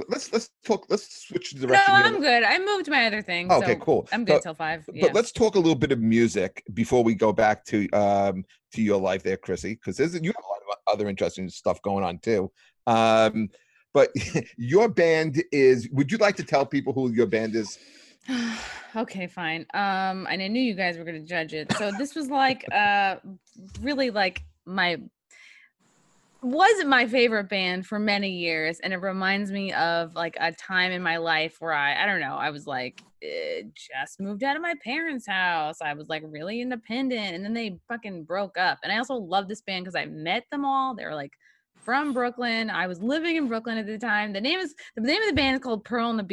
[0.09, 0.87] let's let's talk.
[0.89, 1.95] Let's switch the No, direction.
[1.97, 2.05] here.
[2.07, 2.43] I'm good.
[2.43, 3.51] I moved my other thing.
[3.51, 4.09] Okay, so cool.
[4.13, 4.89] I'm good till five.
[5.01, 8.83] But let's talk a little bit of music before we go back to um to
[8.83, 12.05] your life there, Chrissy, because there's you have a lot of other interesting stuff going
[12.05, 12.51] on too.
[12.87, 13.49] Um,
[13.93, 14.11] but
[14.57, 15.89] your band is.
[15.93, 17.79] Would you like to tell people who your band is?
[18.97, 19.67] okay, fine.
[19.75, 21.73] Um, and I knew you guys were gonna judge it.
[21.79, 23.17] So this was like uh
[23.81, 24.99] really like my
[26.45, 30.93] wasn't my favorite band for many years and it reminds me of like a time
[30.93, 34.55] in my life where i i don't know i was like eh, just moved out
[34.55, 38.79] of my parents house i was like really independent and then they fucking broke up
[38.83, 41.33] and i also love this band because i met them all they were like
[41.81, 45.23] from brooklyn i was living in brooklyn at the time the name is the name
[45.23, 46.25] of the band is called pearl and the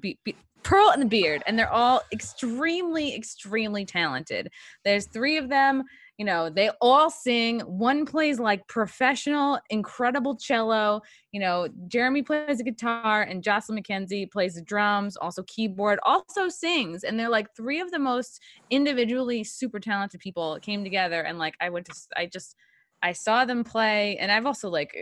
[0.00, 4.50] Be- Be- pearl and the beard and they're all extremely extremely talented
[4.84, 5.84] there's three of them
[6.20, 7.60] you know they all sing.
[7.60, 11.00] One plays like professional incredible cello.
[11.32, 16.50] You know jeremy plays the guitar and jocelyn mackenzie plays the drums also keyboard also
[16.50, 17.04] sings.
[17.04, 21.54] And they're like three of the most individually super talented people came together and like
[21.58, 22.54] i went to i just
[23.02, 24.18] i saw them play.
[24.18, 24.94] And i've also like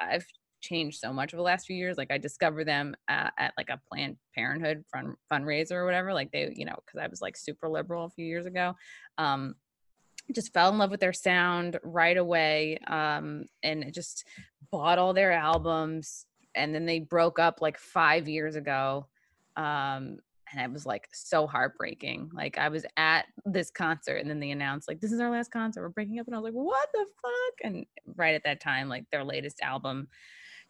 [0.00, 0.24] i've
[0.62, 1.98] changed so much over the last few years.
[1.98, 6.14] Like i discovered them at, at like a planned parenthood fund, fundraiser or whatever.
[6.14, 8.72] Like they you know because i was like super liberal a few years ago.
[9.18, 9.54] Um
[10.34, 14.24] just fell in love with their sound right away um and just
[14.70, 19.06] bought all their albums and then they broke up like five years ago
[19.56, 20.18] um
[20.52, 22.30] and it was like so heartbreaking.
[22.32, 25.50] Like i was at this concert and then they announced like this is our last
[25.50, 25.82] concert.
[25.82, 27.54] We're breaking up and i was like what the fuck?
[27.64, 30.08] And right at that time like their latest album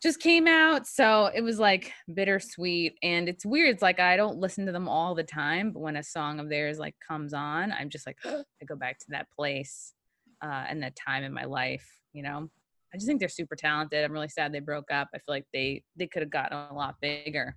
[0.02, 4.38] just came out so it was like bittersweet and it's weird it's like i don't
[4.38, 7.72] listen to them all the time but when a song of theirs like comes on
[7.72, 9.94] i'm just like i go back to that place
[10.42, 12.50] uh, and that time in my life you know
[12.92, 15.46] i just think they're super talented i'm really sad they broke up i feel like
[15.52, 17.56] they they could have gotten a lot bigger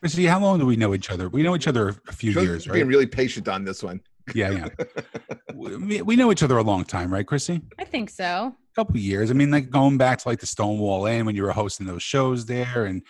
[0.00, 1.28] Chrissy, how long do we know each other?
[1.28, 2.74] We know each other a few Joe's years, right?
[2.74, 4.00] Being really patient on this one.
[4.34, 4.68] Yeah, yeah.
[5.54, 7.60] we, we know each other a long time, right, Chrissy?
[7.78, 9.30] i think so A couple years.
[9.30, 12.02] I mean, like going back to like the Stonewall Inn when you were hosting those
[12.02, 13.02] shows there, and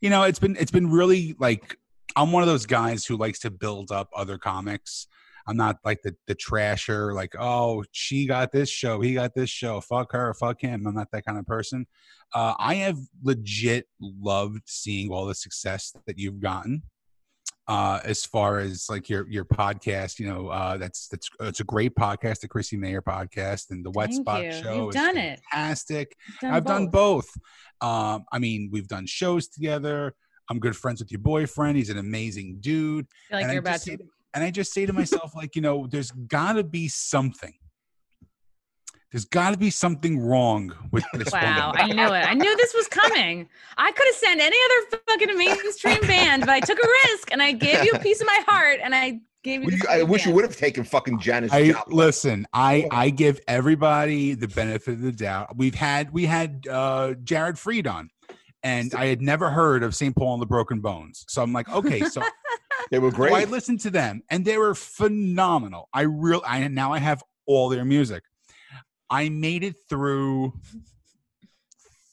[0.00, 1.76] you know, it's been it's been really like
[2.16, 5.06] I'm one of those guys who likes to build up other comics.
[5.46, 9.50] I'm not like the the trasher, like oh she got this show, he got this
[9.50, 10.86] show, fuck her, fuck him.
[10.86, 11.86] I'm not that kind of person.
[12.34, 16.82] Uh, I have legit loved seeing all the success that you've gotten.
[17.70, 20.18] Uh, as far as like your your podcast.
[20.18, 23.92] You know, uh, that's that's it's a great podcast, the Chrissy Mayr podcast, and the
[23.92, 24.52] Wet Thank Spot you.
[24.52, 24.74] Show.
[24.74, 25.40] You've is done it.
[25.52, 26.16] fantastic.
[26.42, 27.30] I've done both.
[27.80, 27.88] both.
[27.88, 30.14] Um, I mean, we've done shows together.
[30.50, 31.76] I'm good friends with your boyfriend.
[31.76, 33.06] He's an amazing dude.
[33.30, 33.90] Like and, you're I about to.
[33.90, 33.98] say,
[34.34, 37.54] and I just say to myself, like, you know, there's got to be something.
[39.12, 41.80] There's got to be something wrong with this Wow, woman.
[41.82, 42.26] I knew it.
[42.28, 43.48] I knew this was coming.
[43.76, 47.42] I could have sent any other fucking mainstream band, but I took a risk and
[47.42, 49.70] I gave you a piece of my heart and I gave you.
[49.70, 51.96] You- I great wish you would have taken fucking Janis I Joplin.
[51.96, 52.46] listen.
[52.52, 55.56] I I give everybody the benefit of the doubt.
[55.56, 58.10] We've had we had uh, Jared Freid on,
[58.62, 60.14] and I had never heard of St.
[60.14, 61.24] Paul and the Broken Bones.
[61.28, 62.22] So I'm like, okay, so
[62.90, 65.88] They were So I listened to them and they were phenomenal.
[65.92, 68.22] I real I now I have all their music.
[69.10, 70.52] I made it through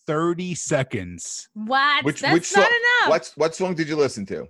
[0.05, 1.49] 30 seconds.
[1.53, 2.03] What?
[2.05, 3.09] Which- That's which not song- enough.
[3.09, 4.47] What what song did you listen to?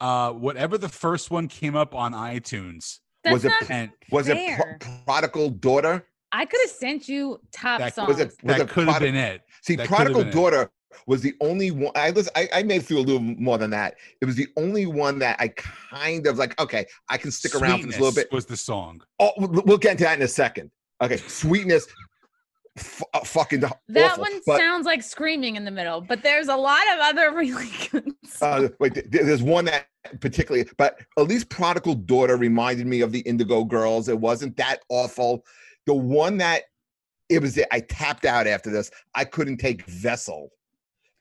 [0.00, 2.98] Uh whatever the first one came up on iTunes.
[3.24, 3.70] That's was it not.
[3.70, 6.06] And Was it Pro- Prodigal Daughter?
[6.32, 8.08] I could have sent you top That- songs.
[8.08, 9.42] Was it was that could have Prod- been it.
[9.62, 10.34] See, that Prodigal been it.
[10.34, 10.70] Daughter
[11.06, 11.92] was the only one.
[11.94, 12.32] I listen.
[12.36, 13.96] I, I made it through a little more than that.
[14.22, 16.58] It was the only one that I kind of like.
[16.60, 18.32] Okay, I can stick around for this a little bit.
[18.32, 19.02] was the song.
[19.18, 20.70] Oh, we'll we'll get into that in a second.
[21.02, 21.86] Okay, sweetness,
[22.76, 23.78] f- uh, fucking that
[24.12, 24.22] awful.
[24.22, 27.70] one But, sounds like screaming in the middle, but there's a lot of other really
[27.90, 29.86] good uh, wait, th- there's one that
[30.20, 34.08] particularly, but at least Prodigal Daughter reminded me of the Indigo Girls.
[34.08, 35.44] It wasn't that awful.
[35.86, 36.62] The one that
[37.28, 38.90] it was, I tapped out after this.
[39.14, 40.50] I couldn't take Vessel.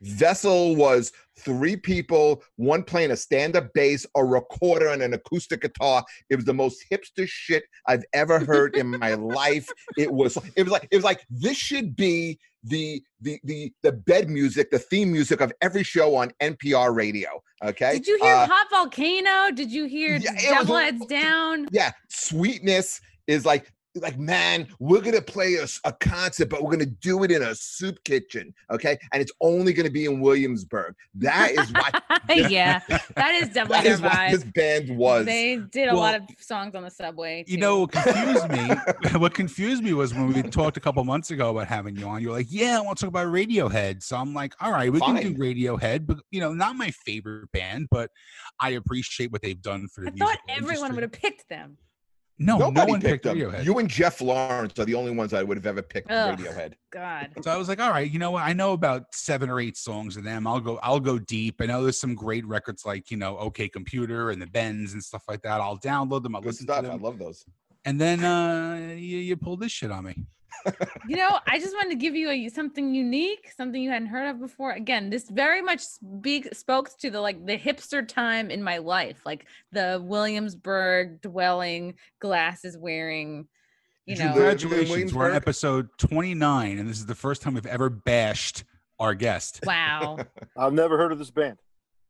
[0.05, 6.03] Vessel was three people, one playing a stand-up bass, a recorder, and an acoustic guitar.
[6.29, 9.67] It was the most hipster shit I've ever heard in my life.
[9.97, 13.91] It was, it was like, it was like this should be the the the the
[13.91, 17.29] bed music, the theme music of every show on NPR radio.
[17.63, 17.93] Okay.
[17.93, 19.51] Did you hear Uh, Hot Volcano?
[19.55, 21.67] Did you hear yeah, Devil Heads Down?
[21.71, 26.85] yeah, sweetness is like like man, we're gonna play a, a concert, but we're gonna
[26.85, 28.97] do it in a soup kitchen, okay?
[29.13, 30.95] And it's only gonna be in Williamsburg.
[31.15, 31.91] That is why
[32.49, 32.81] yeah,
[33.15, 34.31] that is definitely that their is what vibe.
[34.31, 35.25] this band was.
[35.25, 37.43] They did a lot of songs on the subway.
[37.47, 39.19] You know what confused me?
[39.19, 42.21] what confused me was when we talked a couple months ago about having you on.
[42.21, 44.91] You were like, "Yeah, I want to talk about Radiohead." So I'm like, "All right,
[44.91, 48.09] we can do Radiohead, but you know, not my favorite band, but
[48.59, 51.77] I appreciate what they've done for the I music thought everyone would have picked them.
[52.37, 53.37] No, Nobody no one picked picked them.
[53.37, 53.63] Radiohead.
[53.63, 56.37] You and Jeff Lawrence are the only ones I would have ever picked Ugh.
[56.37, 56.73] Radiohead.
[56.91, 57.29] God.
[57.41, 58.43] So I was like, all right, you know what?
[58.43, 60.45] I know about seven or eight songs of them.
[60.45, 61.61] I'll go, I'll go deep.
[61.61, 65.01] I know there's some great records like, you know, OK Computer and the Bends and
[65.01, 65.61] stuff like that.
[65.61, 66.35] I'll download them.
[66.35, 66.83] I'll Good listen stuff.
[66.83, 67.45] to I love those.
[67.85, 70.25] And then uh you, you pulled this shit on me.
[71.07, 74.27] You know, I just wanted to give you a, something unique, something you hadn't heard
[74.29, 74.71] of before.
[74.71, 79.21] Again, this very much speak, spoke to the like the hipster time in my life,
[79.25, 83.47] like the Williamsburg dwelling, glasses wearing.
[84.07, 85.13] You know, Congratulations.
[85.13, 88.63] We're on episode 29, and this is the first time we've ever bashed
[88.99, 89.61] our guest.
[89.65, 90.17] wow.
[90.57, 91.57] I've never heard of this band.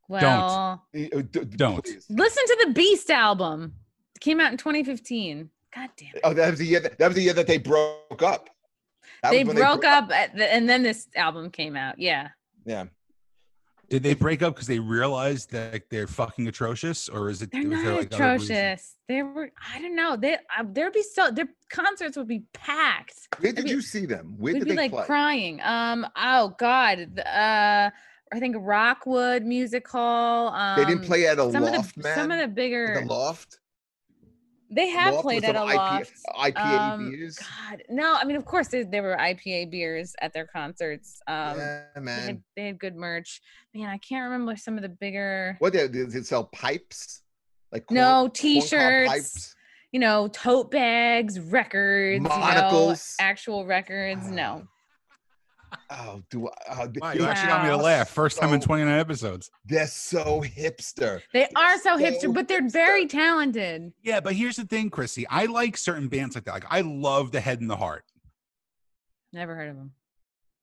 [0.08, 1.84] Well, Eh, uh, d- d- Don't.
[1.84, 2.06] please.
[2.10, 3.74] listen to the Beast album.
[4.16, 5.50] It came out in 2015.
[5.76, 6.22] God damn it.
[6.24, 6.80] Oh, that was the year.
[6.80, 8.50] That, that was the year that they broke up.
[9.22, 12.00] That They was when broke up, at the, and then this album came out.
[12.00, 12.30] Yeah.
[12.66, 12.86] Yeah.
[13.90, 17.52] Did they break up because they realized that they're fucking atrocious, or is it?
[17.52, 18.96] They're was there, not like, atrocious.
[19.08, 20.16] They were, I don't know.
[20.16, 23.28] They, uh, there'd be so, their concerts would be packed.
[23.40, 24.36] Where did be- you see them?
[24.40, 25.06] Where We'd did be they like play?
[25.06, 25.62] crying.
[25.62, 26.08] Um.
[26.16, 27.12] Oh God.
[27.16, 27.90] the, Uh.
[28.34, 30.48] I think Rockwood Music Hall.
[30.48, 32.16] Um, they didn't play at a some loft, of the man.
[32.16, 33.02] some of the bigger.
[33.02, 33.60] the loft.
[34.70, 36.12] They have played at a some IPA.
[36.54, 37.38] IPA Um, beers.
[37.38, 38.18] God, no.
[38.20, 41.22] I mean, of course, there, were IPA beers at their concerts.
[41.28, 42.20] Um, yeah, they, man.
[42.28, 43.42] had, they had good merch.
[43.74, 45.56] Man, I can't remember some of the bigger.
[45.60, 47.22] What did did it sell pipes?
[47.72, 49.10] Like corn- No T-shirts.
[49.10, 49.56] pipes?
[49.92, 54.28] You know, tote bags, records, you know, actual records.
[54.30, 54.68] No,
[55.90, 56.72] Oh, do I?
[56.72, 58.10] Uh, Wow, they- you actually got me to laugh.
[58.10, 59.50] First time in 29 episodes.
[59.66, 61.22] They're so hipster.
[61.34, 63.94] they are so so hipster, but they're very talented.
[64.04, 65.26] Yeah, but here's the thing, Chrissy.
[65.30, 66.54] I like certain bands like that.
[66.54, 68.04] Like I love the Head and the Heart.
[69.34, 69.92] Never heard of them.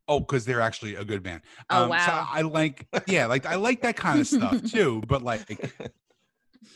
[0.08, 1.42] Oh, because they're actually a good band.
[1.70, 2.28] Oh, So wow.
[2.30, 5.02] I like, yeah, like I like that kind of stuff too.
[5.06, 5.72] But like,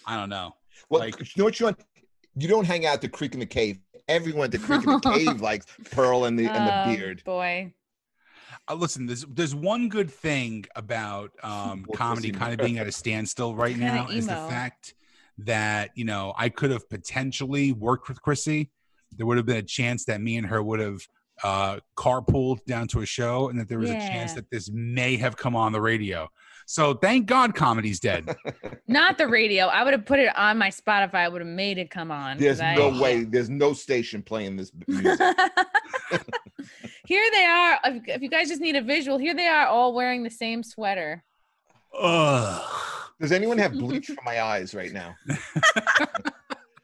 [0.07, 0.55] I don't know.
[0.91, 1.77] Well, Like- you know what, Sean?
[2.39, 3.79] You don't hang out at the creek and the cave.
[4.09, 5.01] Everyone at the creek in the
[5.35, 6.57] cave likes Pearl and the and
[6.89, 7.23] Oh, the beard.
[7.25, 7.73] Boy.
[8.69, 12.93] Uh, listen, there's there's one good thing about um, comedy kind of being at a
[12.93, 14.95] standstill right Kinda now is the fact
[15.39, 18.71] that you know I could have potentially worked with Chrissy.
[19.17, 21.01] There would have been a chance that me and her would have
[21.45, 25.17] uh, carpooled down to a show, and that there was a chance that this may
[25.17, 26.29] have come on the radio.
[26.69, 28.35] So thank God, comedy's dead.
[28.89, 29.67] Not the radio.
[29.67, 31.15] I would have put it on my Spotify.
[31.15, 32.39] I would have made it come on.
[32.39, 33.23] There's I- no way.
[33.23, 35.21] There's no station playing this music.
[37.07, 37.79] here they are.
[37.85, 40.63] If, if you guys just need a visual, here they are all wearing the same
[40.63, 41.25] sweater.
[41.99, 42.63] Ugh.
[43.21, 45.15] Does anyone have bleach for my eyes right now?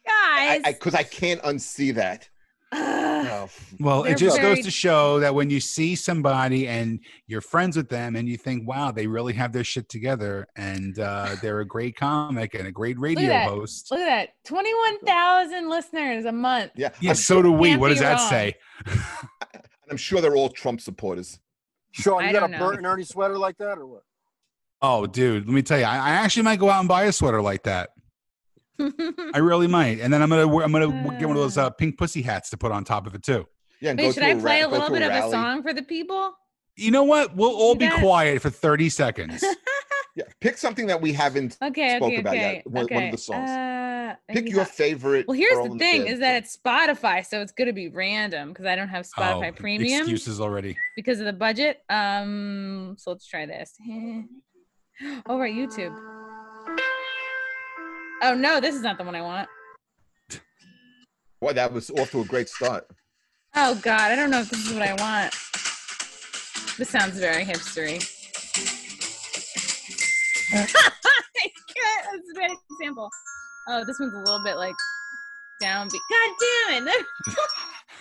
[0.06, 0.62] Guys.
[0.66, 2.28] Because I, can't unsee that.
[2.74, 3.48] Oh,
[3.80, 7.76] Well, it just very- goes to show that when you see somebody and you're friends
[7.76, 11.60] with them and you think, wow, they really have their shit together and uh, they're
[11.60, 13.48] a great comic and a great radio that.
[13.48, 13.90] host.
[13.90, 14.28] Look at that.
[14.46, 16.72] 21,000 listeners a month.
[16.76, 16.90] yeah.
[17.00, 17.76] Yeah, so do we.
[17.76, 18.54] What be does that say?
[19.92, 21.38] I'm sure they're all Trump supporters.
[21.90, 22.58] Sean, I you got a don't know.
[22.66, 24.02] Bert and Ernie sweater like that or what?
[24.80, 27.12] Oh, dude, let me tell you, I, I actually might go out and buy a
[27.12, 27.90] sweater like that.
[29.34, 31.98] I really might, and then I'm gonna I'm gonna get one of those uh, pink
[31.98, 33.46] pussy hats to put on top of it too.
[33.82, 33.90] Yeah.
[33.90, 35.30] And go Wait, should to I ra- play a go little to bit of a
[35.30, 36.32] song for the people?
[36.76, 37.36] You know what?
[37.36, 39.44] We'll all You be got- quiet for 30 seconds.
[40.14, 40.24] Yeah.
[40.40, 41.56] Pick something that we haven't.
[41.62, 42.54] Okay, Spoke okay, about okay.
[42.56, 42.66] yet.
[42.66, 42.94] One- okay.
[42.94, 43.48] one of the songs.
[43.48, 45.26] Uh, Pick maybe your not- favorite.
[45.26, 46.12] Well, here's the thing: Bed.
[46.12, 49.48] is that it's Spotify, so it's going to be random because I don't have Spotify
[49.48, 50.76] oh, Premium excuses already.
[50.96, 51.78] because of the budget.
[51.88, 53.74] Um, so let's try this.
[55.28, 55.96] Over at YouTube.
[58.22, 59.48] Oh no, this is not the one I want.
[61.40, 62.86] Boy, that was off to a great start.
[63.56, 65.34] Oh God, I don't know if this is what I want.
[66.78, 68.21] This sounds very hipstery.
[70.52, 72.04] I can't.
[72.12, 73.08] That's a bad example.
[73.68, 74.74] Oh, this one's a little bit like
[75.62, 75.90] downbeat.
[76.10, 76.30] God
[76.68, 77.06] damn it!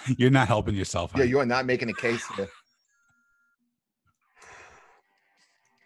[0.17, 1.11] You're not helping yourself.
[1.15, 2.47] Yeah, you are not making a case here.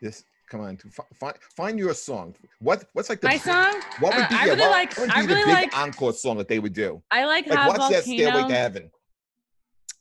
[0.02, 0.78] Yes, come on.
[0.78, 2.36] to Find find your song.
[2.60, 3.82] What what's like the My big- song.
[4.00, 6.14] What would Uh, be, I really what like- would I be the big like- encore
[6.14, 7.02] song that they would do?
[7.12, 8.48] I like Like Hot what's that Stairway Volcano.
[8.50, 8.92] to Heaven?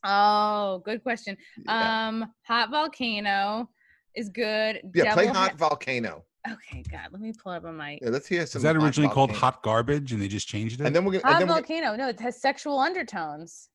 [0.07, 1.37] Oh, good question.
[1.67, 3.69] Yeah, Um, Hot Volcano
[4.15, 4.81] is good.
[4.95, 6.25] yeah play Hot Ha- Volcano.
[6.51, 8.59] Okay, God, let me pull up on my Yeah, let's hear some.
[8.61, 9.53] Was that Hot originally called Volcano.
[9.53, 10.87] Hot Garbage and they just changed it?
[10.87, 11.25] And then we're gonna.
[11.25, 11.97] Hot And then we're, gonna- Volcano.
[11.97, 13.69] No, it has sexual undertones.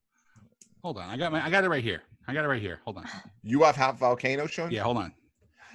[0.84, 2.04] hold on, I got my, I got it right here.
[2.28, 2.80] I got it right here.
[2.86, 3.06] Hold on.
[3.44, 4.70] you have Hot Volcano, Sean.
[4.72, 5.14] Yeah, hold on.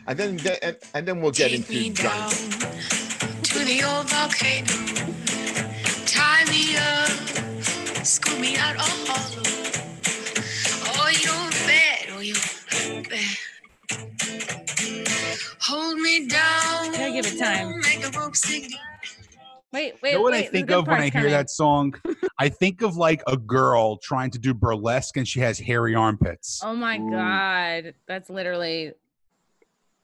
[0.07, 3.43] And then then- and, and then we'll get Take me into down Johnny.
[3.43, 4.67] to the old volcano.
[6.07, 7.09] Tie me up,
[8.05, 9.54] scoop me out all
[15.67, 16.93] Hold me down.
[16.93, 17.81] Gotta give it time.
[17.81, 18.35] Make a rope.
[19.73, 20.11] Wait, wait.
[20.13, 21.31] You know what wait, I think of when I part's hear coming.
[21.33, 21.95] that song?
[22.39, 26.61] I think of like a girl trying to do burlesque and she has hairy armpits.
[26.65, 27.11] Oh my Ooh.
[27.11, 28.93] God, that's literally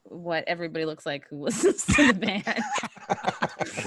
[0.05, 2.15] what everybody looks like who listens to the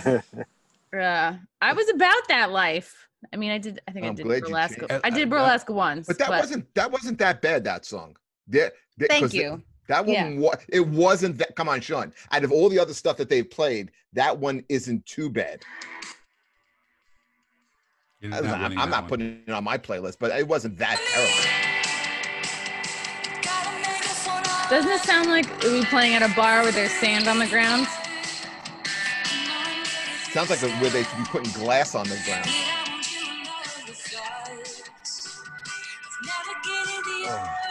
[0.06, 0.24] band.
[0.94, 3.08] Yeah, I was about that life.
[3.34, 3.82] I mean, I did.
[3.88, 4.78] I think I I'm did glad burlesque.
[4.78, 6.06] changed- I Uh, did uh, burlesque once.
[6.06, 7.64] But that wasn't that wasn't that bad.
[7.64, 8.16] That song.
[8.48, 9.64] There- there- Thank 'cause you.
[9.88, 10.24] That Yeah.
[10.26, 11.56] one, wa- it wasn't that.
[11.56, 12.14] Come on, Sean.
[12.32, 15.62] Out of all the other stuff that they've played, that one isn't too bad.
[18.22, 19.10] You're I'm not, I'm not one.
[19.10, 21.60] putting it on my playlist, but it wasn't that terrible.
[24.70, 27.86] Doesn't it sound like we playing at a bar where there's sand on the ground?
[30.32, 32.48] Sounds like a, where they should be putting glass on the ground.
[37.26, 37.63] Oh.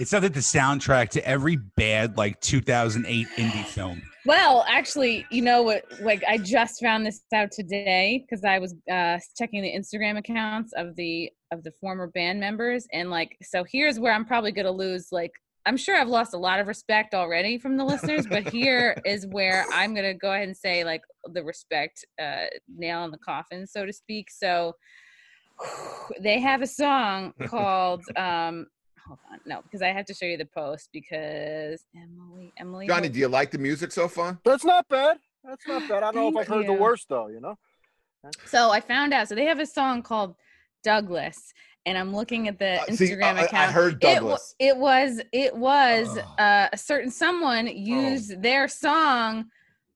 [0.00, 4.02] It sounds like the soundtrack to every bad like 2008 indie film.
[4.24, 5.84] Well, actually, you know what?
[6.00, 10.72] Like, I just found this out today because I was uh, checking the Instagram accounts
[10.76, 14.70] of the of the former band members, and like, so here's where I'm probably gonna
[14.70, 15.08] lose.
[15.10, 15.32] Like,
[15.66, 19.26] I'm sure I've lost a lot of respect already from the listeners, but here is
[19.26, 21.02] where I'm gonna go ahead and say like
[21.32, 24.30] the respect uh, nail in the coffin, so to speak.
[24.30, 24.74] So
[26.20, 28.02] they have a song called.
[28.16, 28.66] um
[29.06, 33.08] Hold on, no, because I have to show you the post because Emily, Emily, Johnny,
[33.08, 34.38] do you like the music so far?
[34.44, 35.18] That's not bad.
[35.44, 36.02] That's not bad.
[36.04, 37.26] I don't know if I've heard the worst though.
[37.26, 37.58] You know.
[38.46, 39.28] So I found out.
[39.28, 40.36] So they have a song called
[40.84, 41.52] Douglas,
[41.84, 43.72] and I'm looking at the Uh, see, Instagram I- I account.
[43.72, 44.54] heard Douglas.
[44.60, 46.42] It, was it was Oh.
[46.42, 49.46] uh, a certain someone used their song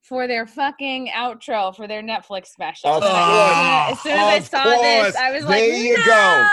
[0.02, 2.90] for their fucking outro for their Netflix special.
[2.90, 3.92] Of And course.
[3.92, 4.80] as soon as I saw course.
[4.80, 6.48] this, I was like, There you go.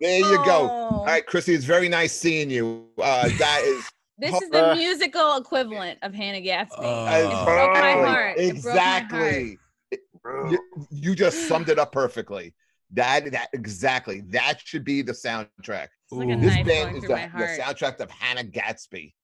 [0.00, 0.68] "No!" There you go.
[0.68, 2.86] All right, Chrissy, it's very nice seeing you.
[2.98, 3.84] Uh, that is
[4.18, 6.76] This is the Uh, musical equivalent of Hannah Gadsby.
[6.78, 9.18] Uh, it broke my Exactly.
[9.18, 9.58] heart.
[9.90, 10.52] It broke my heart.
[10.52, 12.54] You, you just summed it up perfectly.
[12.92, 14.20] That that exactly.
[14.28, 15.88] That should be the soundtrack.
[16.12, 16.40] Like.
[16.40, 19.14] This band is the, the soundtrack of Hannah Gadsby.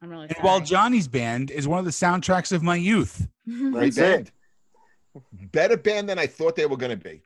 [0.00, 0.46] I'm really And sorry.
[0.46, 3.28] while Johnny's band is one of the soundtracks of my youth.
[3.46, 4.32] Great That's it.
[5.12, 5.52] band.
[5.52, 7.22] Better band than I thought they were going to be.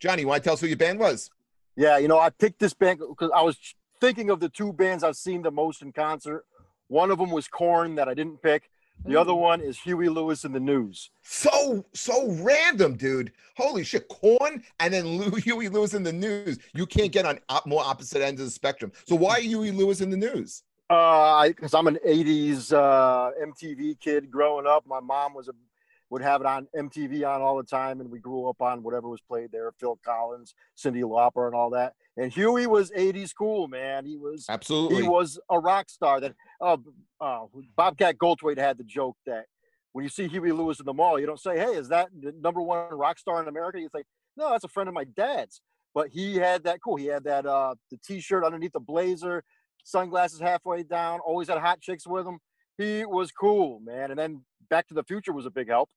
[0.00, 1.28] Johnny, you want to tell us who your band was?
[1.76, 3.56] Yeah, you know, I picked this band because I was
[4.00, 6.44] thinking of the two bands I've seen the most in concert.
[6.88, 8.68] One of them was Korn that I didn't pick.
[9.04, 11.10] The other one is Huey Lewis and the News.
[11.22, 13.32] So so random, dude.
[13.56, 16.58] Holy shit, Korn and then Lou, Huey Lewis in the news.
[16.72, 18.92] You can't get on op- more opposite ends of the spectrum.
[19.06, 20.62] So why Huey Lewis in the news?
[20.88, 24.86] Uh, because I'm an '80s uh, MTV kid growing up.
[24.86, 25.52] My mom was a
[26.12, 29.08] would have it on MTV on all the time, and we grew up on whatever
[29.08, 29.72] was played there.
[29.80, 31.94] Phil Collins, Cyndi Lauper, and all that.
[32.18, 34.04] And Huey was '80s cool, man.
[34.04, 34.96] He was Absolutely.
[34.96, 36.20] he was a rock star.
[36.20, 36.76] That uh,
[37.18, 37.46] uh,
[37.76, 39.46] Bobcat Goldthwait had the joke that
[39.92, 42.34] when you see Huey Lewis in the mall, you don't say, "Hey, is that the
[42.42, 44.04] number one rock star in America?" You think,
[44.36, 45.62] "No, that's a friend of my dad's."
[45.94, 46.96] But he had that cool.
[46.96, 49.44] He had that uh, the T-shirt underneath the blazer,
[49.82, 51.20] sunglasses halfway down.
[51.20, 52.38] Always had hot chicks with him.
[52.76, 54.10] He was cool, man.
[54.10, 55.90] And then Back to the Future was a big help.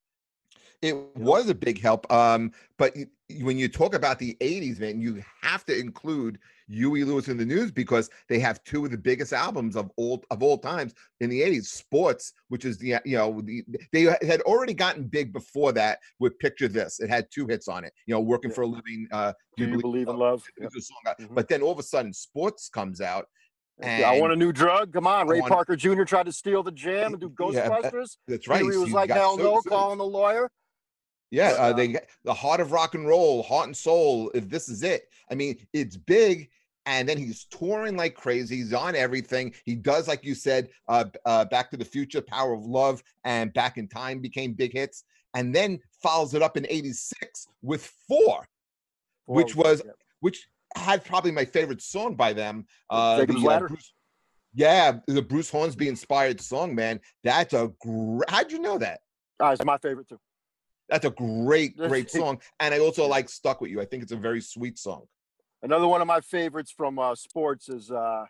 [0.82, 2.12] It was a big help.
[2.12, 2.96] Um, but
[3.42, 7.46] when you talk about the 80s, man, you have to include Huey Lewis in the
[7.46, 11.30] news because they have two of the biggest albums of all of all times in
[11.30, 11.66] the 80s.
[11.66, 16.38] Sports, which is the you know, the, they had already gotten big before that with
[16.40, 17.00] Picture This.
[17.00, 18.56] It had two hits on it, you know, working Yeah.
[18.56, 19.08] for a living.
[19.12, 20.44] Uh, Do you believe in love?
[20.58, 20.72] It Yep.
[20.74, 21.20] was a song out.
[21.20, 21.36] Mhm.
[21.36, 23.28] But then all of a sudden, Sports comes out.
[23.82, 24.94] Yeah, I want a new drug.
[24.94, 26.04] Come on, Ray want- Parker Jr.
[26.06, 28.18] tried to steal the jam and do Yeah, uh, Ghostbusters.
[28.28, 28.62] That's right.
[28.62, 30.50] Huey was you like, "Hell so- no!" so- Calling the lawyer.
[31.36, 34.32] Yeah, uh, they the heart of rock and roll, heart and soul.
[34.34, 36.50] If this is it, I mean, it's big.
[36.86, 38.58] And then he's touring like crazy.
[38.58, 39.54] He's on everything.
[39.66, 43.52] He does, like you said, uh, uh, Back to the Future, Power of Love, and
[43.52, 45.04] Back in Time became big hits.
[45.34, 48.48] And then follows it up in '86 with Four,
[49.26, 49.92] which was Yeah.
[50.22, 52.66] which had probably my favorite song by them.
[52.90, 53.94] Uh, the, uh, Bruce,
[54.54, 57.02] yeah, the Bruce Hornsby inspired song, man.
[57.26, 58.30] That's a great.
[58.30, 59.02] How'd you know that?
[59.42, 60.20] Ah, it's my favorite too.
[60.90, 62.40] That's a great, great song.
[62.60, 63.82] And I also like Stuck With You.
[63.82, 65.04] I think it's a very sweet song.
[65.64, 68.26] Another one of my favorites from uh, sports is uh,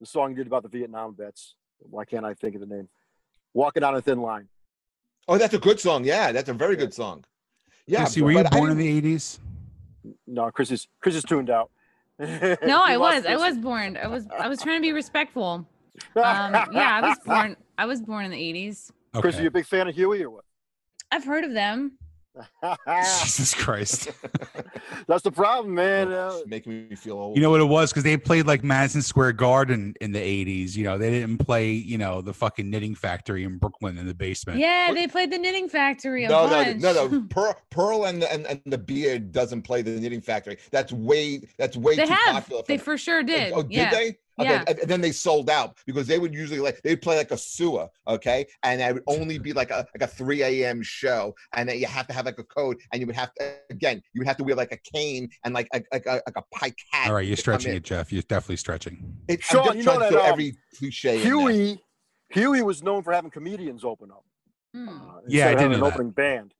[0.00, 1.54] the song you did about the Vietnam vets.
[1.78, 2.88] Why can't I think of the name?
[3.54, 4.48] Walking on a Thin Line.
[5.28, 6.04] Oh, that's a good song.
[6.04, 7.24] Yeah, that's a very good song.
[7.86, 7.98] Yeah.
[8.00, 9.38] Chrissy, were you but born in the 80s?
[10.26, 11.70] No, Chris is Chris is tuned out.
[12.18, 12.26] No,
[12.84, 13.26] I lost was.
[13.26, 13.96] I was born.
[13.96, 14.26] I was.
[14.38, 15.66] I was trying to be respectful.
[16.14, 17.56] Um, yeah, I was born.
[17.76, 18.92] I was born in the '80s.
[19.16, 20.44] Chris, are you a big fan of Huey or what?
[21.10, 21.98] I've heard of them.
[22.94, 24.10] Jesus Christ.
[25.08, 26.12] That's the problem, man.
[26.12, 27.36] Uh, It's making me feel old.
[27.36, 27.90] You know what it was?
[27.90, 30.76] Because they played like Madison Square Garden in the 80s.
[30.76, 34.14] You know, they didn't play, you know, the fucking knitting factory in Brooklyn in the
[34.14, 34.60] basement.
[34.60, 36.80] Yeah, What- they played the Knitting Factory a no, no, bunch.
[36.80, 37.20] no, no.
[37.30, 40.58] Pearl, Pearl and, the, and and the beard doesn't play the Knitting Factory.
[40.70, 42.34] That's way that's way they too have.
[42.34, 42.62] popular.
[42.68, 42.84] They them.
[42.84, 43.52] for sure did.
[43.52, 43.90] Oh, did yeah.
[43.90, 44.16] they?
[44.40, 44.64] Okay, Yeah.
[44.68, 47.38] and- and then they sold out because they would usually like they'd play like a
[47.38, 50.82] sewer, okay, and it would only be like a like a 3 a.m.
[50.82, 53.56] show, and then you have to have like a code, and you would have to
[53.70, 56.36] again you would have to wear like a cane and like a like a, like
[56.36, 57.08] a pike hat.
[57.08, 58.12] All right, you're stretching it, Jeff.
[58.12, 59.16] You're definitely stretching.
[59.28, 61.18] It, Sean, just you know that, um, every cliche.
[61.18, 61.82] Huey,
[62.30, 64.24] Huey was known for having comedians open up.
[64.74, 64.88] Hmm.
[64.88, 64.92] uh,
[65.26, 65.94] Yeah, I did having know an that.
[65.94, 66.54] opening band.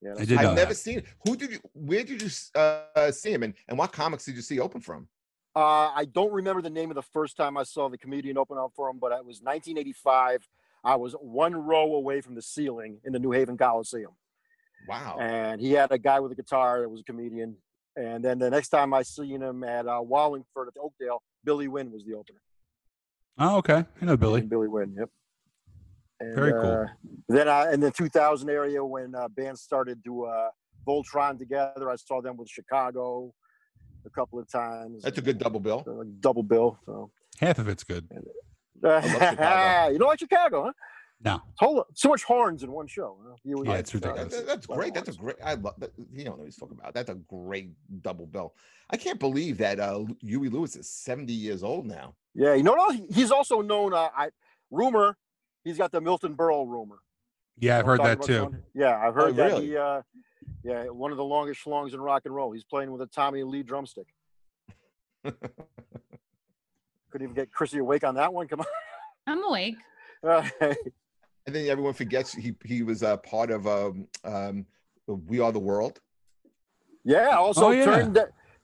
[0.00, 0.54] Yeah, I did I've that.
[0.54, 1.02] never seen.
[1.26, 1.58] Who did you?
[1.72, 3.42] Where did you uh, see him?
[3.44, 5.08] And and what comics did you see open from?
[5.58, 8.56] Uh, I don't remember the name of the first time I saw the comedian open
[8.58, 10.48] up for him, but it was 1985.
[10.84, 14.12] I was one row away from the ceiling in the New Haven Coliseum,
[14.88, 15.16] Wow.
[15.20, 17.56] and he had a guy with a guitar that was a comedian.
[17.96, 21.90] And then the next time I seen him at uh, Wallingford at Oakdale, Billy Wynn
[21.90, 22.38] was the opener.
[23.36, 23.84] Oh, okay.
[24.00, 24.42] I know Billy.
[24.42, 25.10] Billy Wynn, yep.
[26.20, 26.82] And, Very cool.
[26.82, 26.86] uh,
[27.28, 30.50] then I, in the 2000 area, when uh, bands started to uh,
[30.86, 33.34] Voltron together, I saw them with Chicago
[34.08, 35.02] a couple of times.
[35.02, 35.84] That's a good double bill.
[35.86, 36.78] uh, double bill.
[36.86, 38.08] So Half of it's good.
[38.82, 39.88] Chicago.
[39.92, 40.72] you don't like Chicago, huh?
[41.24, 41.42] No.
[41.56, 43.18] Whole, so much horns in one show.
[43.26, 43.34] Huh?
[43.44, 44.34] You, Yeah, it's ridiculous.
[44.34, 44.94] That- that's great.
[44.94, 45.36] That's a great.
[45.44, 45.90] I love that.
[46.12, 46.94] You don't know what he's talking about.
[46.94, 47.70] That's a great
[48.02, 48.54] double bill.
[48.90, 52.14] I can't believe that uh, Huey Lewis is 70 years old now.
[52.34, 53.00] Yeah, you know what?
[53.10, 53.92] He's also known.
[53.92, 54.28] Uh, I
[54.70, 55.16] rumor
[55.64, 56.98] he's got the Milton Berle rumor.
[57.58, 58.34] Yeah, I've heard that too.
[58.34, 58.62] Sean?
[58.74, 59.66] Yeah, I've heard that really?
[59.66, 59.76] he.
[59.76, 60.02] Uh,
[60.68, 62.52] yeah, one of the longest schlongs in rock and roll.
[62.52, 64.06] He's playing with a Tommy Lee drumstick.
[65.24, 65.42] Couldn't
[67.22, 68.46] even get Chrissy awake on that one.
[68.48, 68.66] Come on.
[69.26, 69.76] I'm awake.
[70.22, 70.50] on.
[70.60, 74.66] And then everyone forgets he he was uh, part of um, um,
[75.06, 75.98] We Are the World.
[77.04, 77.28] yeah.
[77.30, 77.84] Also Oh, yeah.
[77.86, 78.18] turned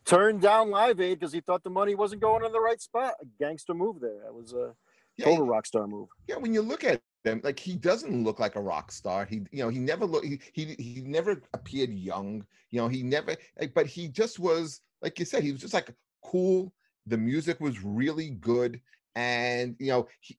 [0.05, 3.15] turned down Live Aid because he thought the money wasn't going in the right spot.
[3.23, 4.19] A gangster move there.
[4.25, 4.75] That was a
[5.17, 6.09] Yeah, total rock star move.
[6.29, 6.37] yeah.
[6.37, 9.25] When you look at him, like he doesn't look like a rock star.
[9.25, 10.27] He, you know, he never looked.
[10.27, 12.47] He, he he never appeared young.
[12.71, 13.37] You know, he never.
[13.61, 15.43] Like, but he just was like you said.
[15.43, 15.95] He was just like
[16.25, 16.73] cool.
[17.07, 18.81] The music was really good,
[19.15, 20.39] and you know, he,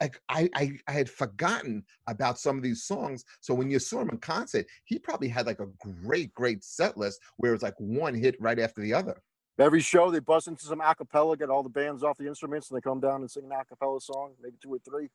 [0.00, 3.24] I, I I I had forgotten about some of these songs.
[3.40, 5.68] So when you saw him in concert, he probably had like a
[6.04, 9.20] great great set list where it was like one hit right after the other.
[9.58, 12.76] Every show they bust into some acapella, get all the bands off the instruments, and
[12.76, 15.08] they come down and sing an acapella song, maybe two or three.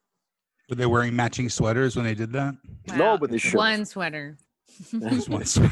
[0.70, 2.55] Were they wearing matching sweaters when they did that?
[2.95, 3.55] No, but they should.
[3.55, 4.38] One sweater.
[4.91, 5.72] Just one sweater.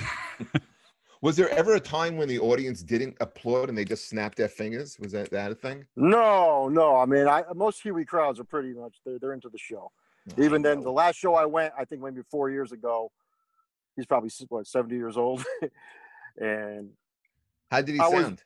[1.21, 4.47] Was there ever a time when the audience didn't applaud and they just snapped their
[4.47, 4.97] fingers?
[4.99, 5.85] Was that that a thing?
[5.97, 6.95] No, no.
[6.97, 9.91] I mean, I most Huey crowds are pretty much they're they're into the show.
[10.37, 13.11] Oh, Even then, the last show I went, I think maybe four years ago,
[13.95, 15.43] he's probably what seventy years old,
[16.37, 16.91] and
[17.69, 18.43] How did he I was- sound?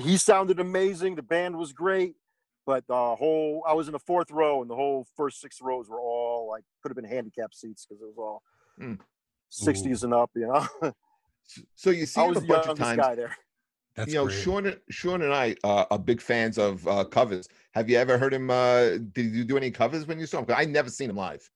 [0.00, 1.16] he sounded amazing.
[1.16, 2.14] The band was great,
[2.66, 5.88] but the whole I was in the fourth row, and the whole first six rows
[5.88, 8.42] were all like could have been handicap seats because it was all
[8.80, 8.98] Mm.
[9.50, 10.30] sixties and up.
[10.34, 10.46] You
[10.82, 10.92] know,
[11.74, 12.96] So you see I was a bunch of times.
[12.98, 13.36] guy there.
[13.96, 14.38] That's you know, great.
[14.38, 17.48] Sean, and- Sean and I uh, are big fans of uh, covers.
[17.72, 18.48] Have you ever heard him?
[18.48, 20.46] Uh, did you do any covers when you saw him?
[20.56, 21.50] I never seen him live.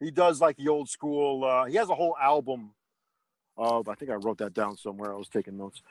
[0.00, 1.42] He does like the old school.
[1.44, 2.72] Uh, he has a whole album
[3.56, 3.88] of.
[3.88, 5.12] I think I wrote that down somewhere.
[5.14, 5.82] I was taking notes.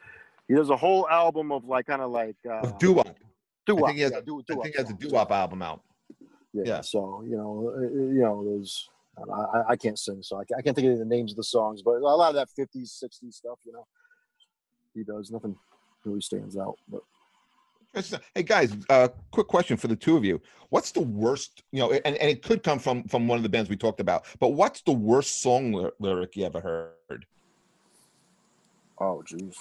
[0.48, 3.18] He does a whole album of like kind of like uh, Doo wop.
[3.64, 3.86] I doo-wop.
[3.88, 5.82] think he has, yeah, a- doo- I think he has a doo wop album out.
[6.54, 6.64] Yeah.
[6.66, 6.82] Yeah.
[6.82, 10.60] So you know, uh, you know, there's I, I- I can't sing, so I can't,
[10.60, 13.04] I can't think of the names of the songs, but a lot of that '50s,
[13.04, 13.86] '60s stuff, you know,
[14.94, 15.32] he does.
[15.32, 15.56] Nothing
[16.06, 16.78] really stands out.
[16.90, 17.02] But
[18.34, 20.42] Hey guys, uh, quick question for the two of you.
[20.70, 21.62] What's the worst?
[21.72, 24.00] You know, and, and it could come from from one of the bands we talked
[24.00, 24.26] about.
[24.40, 27.26] But what's the worst song lyric you ever heard?
[29.00, 29.56] oh, geez,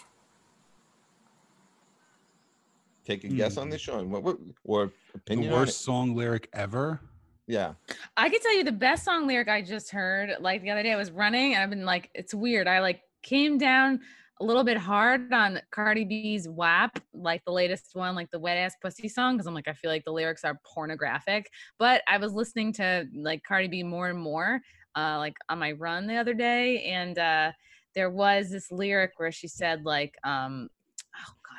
[3.04, 3.70] Take a guess on Hmm.
[3.70, 4.10] this, Sean.
[4.10, 5.52] What, what or the opinion?
[5.52, 5.84] on worst it?
[5.84, 7.00] song lyric ever.
[7.48, 7.74] Yeah.
[8.16, 10.36] I can tell you the best song lyric I just heard.
[10.40, 12.68] Like the other day, I was running and I've been like, it's weird.
[12.68, 14.00] I like came down
[14.40, 18.56] a little bit hard on Cardi B's WAP, like the latest one, like the wet
[18.56, 21.50] ass pussy song, because I'm like, I feel like the lyrics are pornographic.
[21.78, 24.60] But I was listening to like Cardi B more and more,
[24.96, 27.52] uh, like on my run the other day, and uh,
[27.94, 30.70] there was this lyric where she said like, um, god,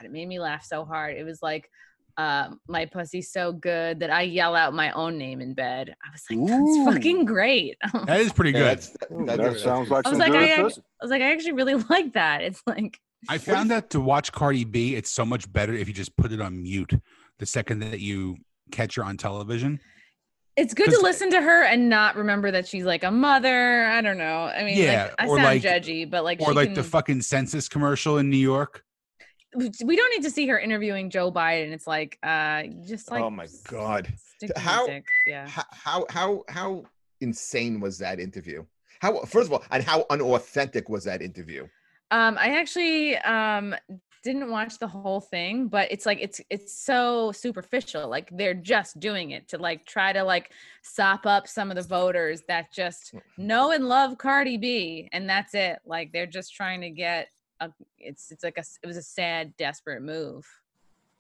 [0.06, 1.16] it made me laugh so hard.
[1.18, 1.70] It was like.
[2.16, 5.95] Uh, my pussy's so good that I yell out my own name in bed.
[6.06, 7.76] I was like, that's fucking great.
[8.06, 8.66] That is pretty Yeah, good.
[8.68, 11.24] that's- that- that- that, that's- sounds like I was some like, good I- was like,
[11.24, 12.43] I actually really like that.
[12.43, 12.99] It's like,
[13.30, 16.32] I found that to watch Cardi B, it's so much better if you just put
[16.32, 16.93] it on mute
[17.39, 18.38] the second that you
[18.72, 19.80] catch her on television.
[20.56, 23.86] it's good to listen to her and not remember that she's like a mother.
[23.86, 24.43] I don't know.
[24.56, 26.84] I mean, Yeah, like, I or sound like- judgy, but like, Or like can, the
[26.84, 28.84] fucking census commercial in New York.
[29.56, 31.72] We don't need to see her interviewing Joe Biden.
[31.72, 34.12] It's like, uh, just like, Oh my God.
[34.58, 34.88] How-
[35.28, 35.47] Yeah.
[35.47, 36.84] how how how how
[37.22, 38.66] insane was that interview?
[38.99, 41.68] How first of all, and how unauthentic was that interview?
[42.12, 43.76] Um, I actually um
[44.24, 48.08] didn't watch the whole thing, but it's like it's it's so superficial.
[48.10, 50.51] Like they're just doing it to like try to like
[50.82, 55.54] sop up some of the voters that just know and love Cardi B, and that's
[55.54, 55.80] it.
[55.86, 57.28] Like they're just trying to get.
[57.97, 60.45] It's it's like a it was a sad, desperate move.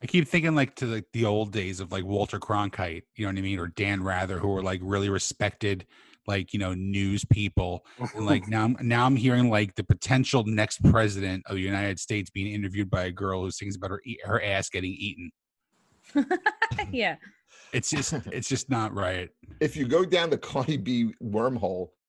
[0.01, 3.31] I keep thinking like to like the old days of like Walter Cronkite, you know
[3.31, 5.85] what I mean, or Dan Rather, who were like really respected,
[6.27, 7.85] like you know news people.
[8.13, 11.99] And like now, I'm now I'm hearing like the potential next president of the United
[11.99, 15.31] States being interviewed by a girl who sings about her her ass getting eaten.
[16.91, 17.15] yeah.
[17.71, 19.29] It's just it's just not right.
[19.61, 22.02] If you go down the Cardi B wormhole, wh-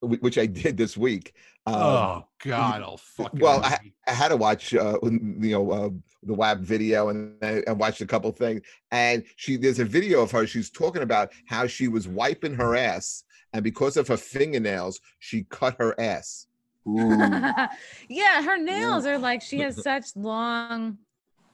[0.00, 1.34] which I did this week,
[1.68, 3.40] um, oh God, I'll fucking.
[3.40, 3.78] well, I
[4.10, 5.90] had to watch, uh, you know, uh,
[6.22, 8.62] the WAP video, and I, I watched a couple things.
[8.90, 10.46] And she, there's a video of her.
[10.46, 15.44] She's talking about how she was wiping her ass, and because of her fingernails, she
[15.50, 16.46] cut her ass.
[18.08, 20.96] Yeah, her nails are like she has such long,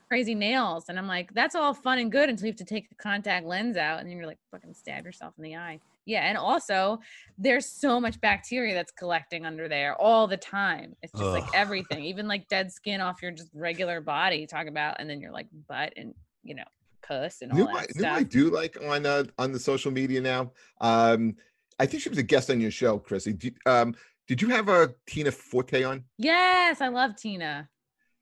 [0.08, 2.88] crazy nails, and I'm like, that's all fun and good until you have to take
[2.88, 5.80] the contact lens out, and then you're like, fucking stab yourself in the eye.
[6.06, 7.00] Yeah, and also
[7.38, 10.94] there's so much bacteria that's collecting under there all the time.
[11.02, 14.46] It's just like everything, even like dead skin off your just regular body.
[14.46, 16.64] Talk about, and then you're like butt and you know
[17.02, 18.16] puss and all Knew that I, knew stuff.
[18.18, 20.52] I do like on uh, on the social media now.
[20.80, 21.36] Um,
[21.78, 23.32] I think she was a guest on your show, Chrissy.
[23.32, 23.94] Did, um,
[24.28, 26.04] did you have a Tina Forte on?
[26.18, 27.68] Yes, I love Tina.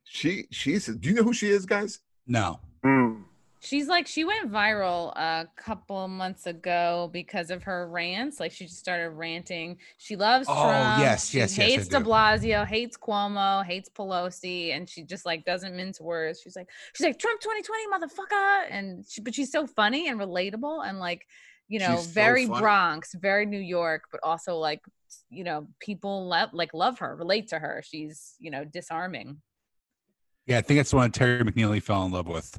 [0.05, 0.87] She she's.
[0.87, 2.01] Do you know who she is, guys?
[2.27, 2.61] no.
[2.85, 3.23] Hmm.
[3.65, 8.41] She's like she went viral a couple months ago because of her rants.
[8.41, 9.79] Like she just started ranting.
[9.99, 11.01] She loves Oh, Trump.
[11.01, 12.01] yes, she yes, yes, Hates De.
[12.01, 16.41] Blasio, hates Cuomo, hates Pelosi, and she just like doesn't mince words.
[16.43, 20.85] She's like she's like Trump 2020 motherfucker, and she, but she's so funny and relatable
[20.85, 21.25] and like
[21.69, 22.61] you know She's very funny.
[22.61, 24.81] Bronx, very New York, but also like
[25.31, 27.81] you know people love like love her, relate to her.
[27.87, 29.41] She's you know disarming.
[30.47, 32.59] Yeah, I think that's the one Terry McNeely fell in love with.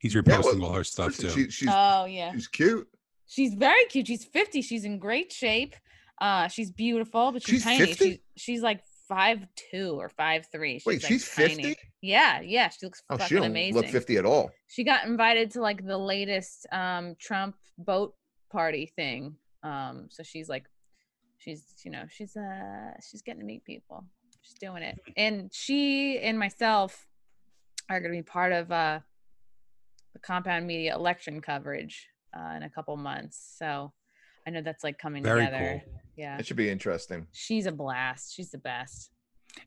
[0.00, 1.30] He's well, reposting all her stuff too.
[1.30, 2.32] she, she's oh yeah.
[2.32, 2.88] she's cute.
[3.26, 4.08] She's very cute.
[4.08, 4.60] She's 50.
[4.62, 5.76] She's in great shape.
[6.20, 7.86] Uh, she's beautiful, but she's, She's tiny.
[7.86, 8.04] 50?
[8.10, 10.78] She's she's like five two or five three.
[10.78, 11.54] She's, Wait, like, she's tiny.
[11.62, 11.76] 50?
[12.02, 12.70] Yeah, yeah.
[12.70, 13.80] She looks Oh, fucking she don't amazing.
[13.82, 14.50] look 50 at all.
[14.68, 18.14] She got invited to like the latest um Trump boat
[18.50, 19.36] party thing.
[19.62, 20.64] Um, so she's like,
[21.38, 24.04] she's you know she's uh she's getting to meet people.
[24.42, 27.06] She's doing it, and she and myself
[27.90, 29.00] are going to be part of uh
[30.12, 32.06] the compound media election coverage
[32.36, 33.54] uh, in a couple months.
[33.58, 33.92] So
[34.46, 35.82] I know that's like coming Very together.
[35.84, 35.94] cool.
[36.16, 37.26] Yeah, It should be interesting.
[37.32, 38.34] she's a blast.
[38.34, 39.10] She's the best.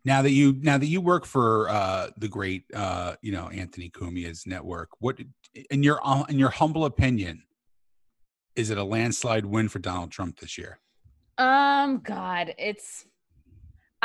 [0.06, 3.90] Now that you now that you work for uh, the great uh, you know Anthony
[3.90, 5.20] Cumia's network, what
[5.72, 7.44] in your uh, in your humble opinion,
[8.56, 10.80] is it a landslide win for Donald Trump this year?
[11.38, 13.06] Um, God, it's.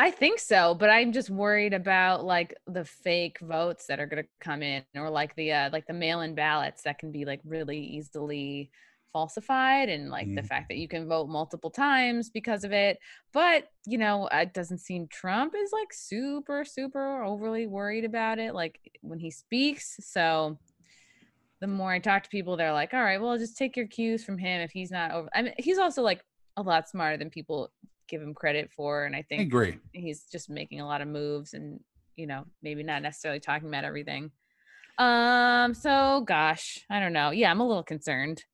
[0.01, 4.23] I think so, but I'm just worried about like the fake votes that are gonna
[4.41, 7.81] come in, or like the uh, like the mail-in ballots that can be like really
[7.81, 8.71] easily
[9.13, 10.49] falsified, and like the Mm.
[10.49, 12.99] fact that you can vote multiple times because of it.
[13.33, 18.55] But you know, it doesn't seem Trump is like super super overly worried about it,
[18.55, 19.97] like when he speaks.
[20.01, 20.61] So
[21.61, 24.25] the more I talk to people, they're like, all right, well, just take your cues
[24.25, 25.29] from him if he's not over.
[25.35, 26.23] I mean, he's also like
[26.57, 27.73] a lot smarter than people
[28.09, 29.05] give him credit for.
[29.05, 29.79] And I I think agree.
[29.93, 31.81] he's just making a lot of moves and,
[32.17, 34.31] you know, maybe not necessarily talking about everything.
[34.99, 37.31] Um, so gosh, I don't know.
[37.31, 38.45] Yeah, I'm a little concerned.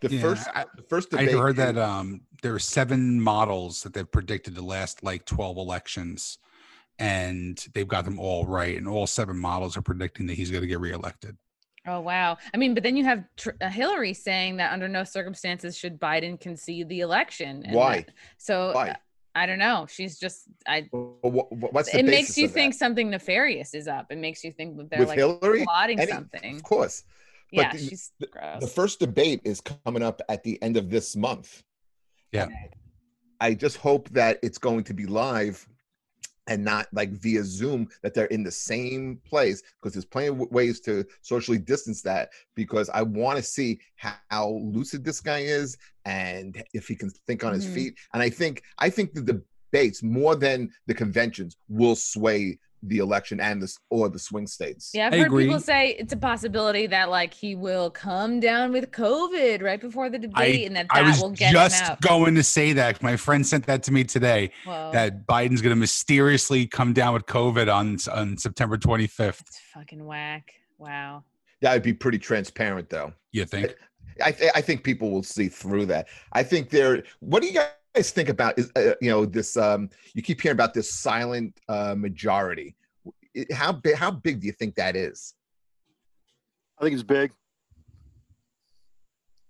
[0.00, 1.38] The Yeah, first, I- the first I debate.
[1.38, 6.38] heard that um, there are seven models that they've predicted the last like twelve elections,
[6.98, 10.62] and they've got them all right, and all seven models are predicting that he's going
[10.62, 11.36] to get reelected.
[11.86, 12.38] Oh wow.
[12.52, 16.00] I mean, but then you have Tr- uh, Hillary saying that under no circumstances should
[16.00, 17.62] Biden concede the election.
[17.64, 17.96] and Why?
[18.00, 18.90] that- so Why?
[18.90, 18.94] uh,
[19.34, 19.86] I don't know.
[19.90, 20.88] She's just I.
[20.92, 22.54] Wha- wha- what's the It makes you of that?
[22.54, 24.06] think something nefarious is up.
[24.10, 25.64] It makes you think that they're with like Hillary?
[25.64, 26.56] plotting Any- something.
[26.56, 27.02] Of course.
[27.52, 28.60] but Yeah, the- she's the- gross.
[28.60, 31.62] The first debate is coming up at the end of this month.
[32.32, 32.48] Yeah.
[33.40, 35.68] I just hope that it's going to be live
[36.46, 40.38] and not like via Zoom, that they're in the same place because there's plenty of
[40.50, 45.76] ways to socially distance that because I want to see how, lucid this guy is
[46.04, 47.74] and if he can think on his Mhm.
[47.74, 47.98] feet.
[48.12, 49.42] And I think I think the
[49.72, 54.90] debates more than the conventions will sway the election and this or the swing states.
[54.94, 55.44] Yeah, I've I heard agree.
[55.46, 60.10] people say it's a possibility that like he will come down with COVID right before
[60.10, 62.00] the debate, and that I that was will get just him out.
[62.00, 63.02] going to say that.
[63.02, 64.50] My friend sent that to me today.
[64.64, 69.16] Whoa, That Biden's going to mysteriously come down with COVID on on September 25th.
[69.16, 70.52] that's fucking whack.
[70.78, 71.24] Wow.
[71.62, 73.12] That would be pretty transparent though.
[73.32, 73.74] You think?
[74.24, 76.06] I, th- I think people will see through that.
[76.32, 77.02] I think they're.
[77.20, 77.68] What do you guys
[78.02, 78.58] think about?
[78.58, 79.56] Is uh, you know this?
[79.56, 82.74] Um, you keep hearing about this silent uh, majority.
[83.34, 83.94] It- How big?
[83.96, 85.34] How big do you think that is?
[86.78, 87.32] I think it's big.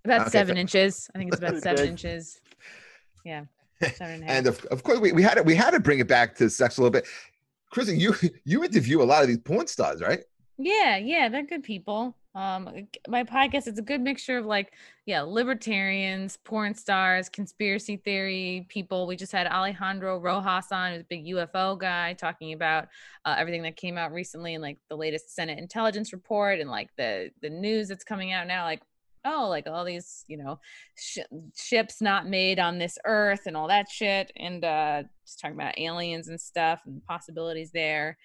[0.05, 1.11] About Okay, seven so- inches.
[1.15, 2.41] I think it's about seven inches.
[3.25, 3.45] Yeah.
[3.97, 4.37] Seven and a half.
[4.37, 6.49] And of, of course, we, we had to we had to bring it back to
[6.49, 7.07] sex a little bit.
[7.71, 8.15] Chrissy, you
[8.45, 10.21] you interview a lot of these porn stars, right?
[10.59, 12.17] Yeah, yeah, they're good people.
[12.35, 14.73] Um, my podcast it's a good mixture of like,
[15.07, 19.07] yeah, libertarians, porn stars, conspiracy theory people.
[19.07, 22.89] We just had Alejandro Rojas on, who's a big UFO guy, talking about
[23.25, 26.91] uh, everything that came out recently and like the latest Senate intelligence report and like
[26.97, 28.83] the the news that's coming out now, like.
[29.27, 30.61] Oh, like all these, you know,
[30.99, 31.21] sh-
[31.57, 35.79] ships not made on this earth and all that shit, and uh, just talking about
[35.79, 38.19] aliens and stuff and possibilities there.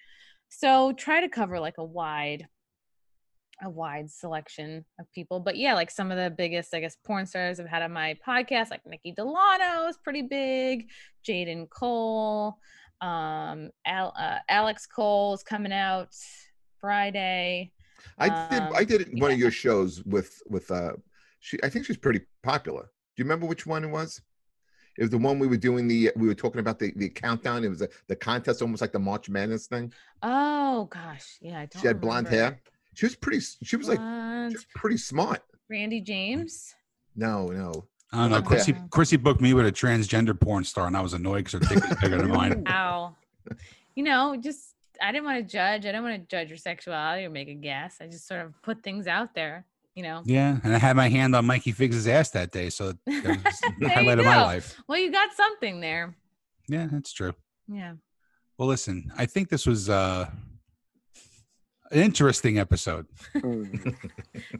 [0.50, 2.48] So try to cover like a wide
[3.62, 5.40] a wide selection of people.
[5.40, 8.16] But yeah, like some of the biggest, I guess, porn stars I've had on my
[8.26, 10.88] podcast, like Nikki Delano is pretty big,
[11.26, 12.58] Jayden Cole,
[13.00, 16.14] um, Al- uh, Alex Coal is coming out
[16.80, 17.72] Friday.
[18.18, 20.92] I did Um, I did one of your shows with with uh
[21.40, 22.82] she I think she's pretty popular.
[22.82, 24.20] Do you remember which one it was?
[24.98, 27.64] It was the one we were doing the we were talking about the, the countdown.
[27.64, 29.92] It was a, the contest almost like the March Madness thing.
[30.22, 31.80] Oh gosh, yeah, I don't.
[31.80, 32.60] She had blonde hair.
[32.94, 35.42] She was pretty she was like she was pretty smart.
[35.68, 36.74] Randy James.
[37.16, 37.86] No, no.
[38.12, 38.36] I don't know.
[38.38, 38.46] Okay.
[38.46, 41.60] Chrissy, Chrissy booked me with a transgender porn star, and I was annoyed because her
[41.60, 42.64] ticket was bigger than mine.
[42.68, 43.14] Ow.
[43.94, 45.82] You know, just I didn't want to judge.
[45.82, 47.98] I didn't want to judge your sexuality or make a guess.
[48.00, 49.64] I just sort of put things out there.
[49.94, 50.22] You know.
[50.24, 53.24] Yeah, and I had my hand on Mikey Figs' ass that day, so that was
[53.60, 54.80] the There you highlight of my life.
[54.88, 56.16] Well, you got something there.
[56.68, 57.34] Yeah, that's true.
[57.68, 57.94] Yeah.
[58.56, 60.30] Well, listen, I think this was uh,
[61.90, 63.06] an interesting episode.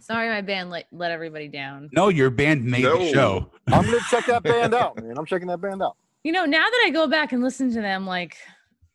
[0.00, 1.88] Sorry, my band let, let everybody down.
[1.92, 2.98] No, your band made No.
[2.98, 3.50] the show.
[3.68, 5.16] I'm gonna check that band out, man.
[5.18, 5.96] I'm checking that band out.
[6.24, 8.36] You know, now that I go back and listen to them, like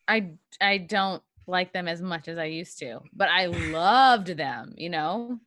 [0.08, 0.32] I
[0.62, 4.74] I don't like them as much as I used to, but I loved them.
[4.78, 5.40] You know.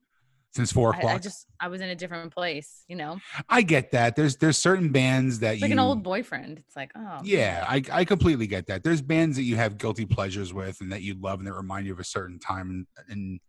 [0.55, 1.17] Since four o'clock.
[1.17, 3.19] I just I was in a different place, you know.
[3.49, 4.17] I get that.
[4.17, 6.59] There's there's certain bands that It's you like an old boyfriend.
[6.59, 8.83] It's like, oh Yeah, I, I completely get that.
[8.83, 11.87] There's bands that you have guilty pleasures with and that you love and that remind
[11.87, 13.41] you of a certain time and, and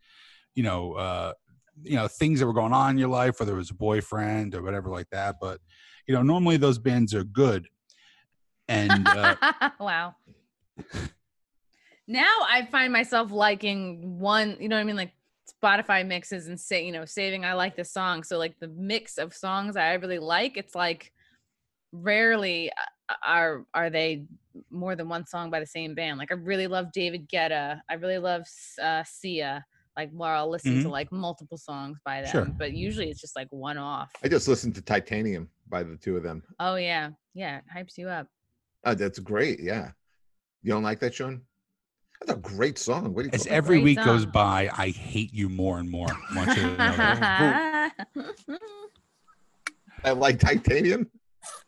[0.56, 1.34] you know, uh,
[1.84, 4.54] you know, things that were going on in your life, whether it was a boyfriend
[4.54, 5.36] or whatever like that.
[5.40, 5.60] But,
[6.08, 7.68] you know, normally those bands are good.
[8.68, 9.36] And uh,
[9.80, 10.16] wow.
[12.12, 14.96] Now I find myself liking one, you know what I mean?
[14.96, 15.12] Like
[15.64, 18.24] Spotify mixes and say, you know, saving I like this song.
[18.24, 21.12] So like the mix of songs I really like, it's like
[21.92, 22.72] rarely
[23.10, 24.26] uh, are are they
[24.70, 26.18] more than one song by the same band.
[26.18, 27.82] Like I really love David Guetta.
[27.90, 28.44] I really love
[28.82, 29.66] uh, Sia.
[29.98, 30.92] Like where I'll listen to Mhm.
[30.92, 32.46] like multiple songs by them, Sure.
[32.58, 34.12] but usually it's just like one off.
[34.24, 36.42] I just listened to Titanium by the two of them.
[36.60, 38.28] Oh yeah, yeah, it hypes you up.
[38.86, 39.60] Oh, that's great.
[39.60, 39.92] Yeah.
[40.62, 41.42] You don't like that, Sean?
[42.22, 43.14] That's a great song.
[43.14, 44.32] What do you as every great week goes song.
[44.32, 46.08] by, I hate you more and more.
[46.36, 47.94] want you to know that.
[50.04, 51.10] I like Titanium.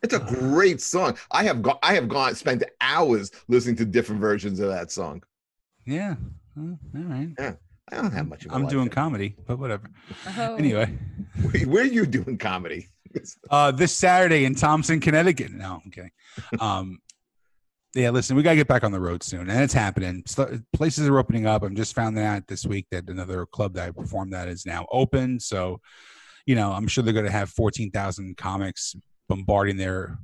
[0.04, 1.18] It's a great song.
[1.32, 1.78] I have gone.
[1.84, 5.24] I have gone spent hours listening to different versions of that song.
[5.86, 6.16] yeah.
[6.56, 7.30] Well, all right.
[7.94, 8.94] I don't have much of a I'm life doing there.
[8.94, 9.90] comedy, but whatever.
[10.38, 10.56] Oh.
[10.56, 10.94] Anyway.
[11.42, 12.88] Where- Where are you doing comedy?
[13.50, 15.52] Uh, this Saturday in Thompson, Connecticut.
[15.52, 16.12] No, I'm kidding.
[16.62, 17.00] Um,
[17.94, 20.24] yeah, listen, we gotta get back on the road soon, and it's happening.
[20.26, 21.64] So, places are opening up.
[21.64, 24.86] I'm just found out this week that another club that I performed at is now
[24.92, 25.40] open.
[25.40, 25.82] So,
[26.46, 28.96] you know, I'm sure they're gonna have 14,000 comics
[29.28, 30.20] bombarding their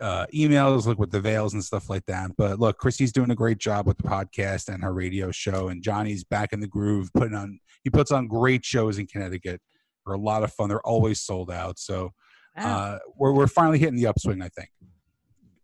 [0.00, 2.30] uh, emails, like with the veils and stuff like that.
[2.38, 5.82] But look, Chrissy's doing a great job with the podcast and her radio show, and
[5.82, 7.60] Johnny's back in the groove, putting on.
[7.84, 9.60] He puts on great shows in Connecticut.
[10.06, 10.68] They're a lot of fun.
[10.70, 11.78] They're always sold out.
[11.78, 12.12] So
[12.56, 12.64] Wow.
[12.78, 14.42] uh, we're we're finally hitting the upswing.
[14.42, 14.70] I think.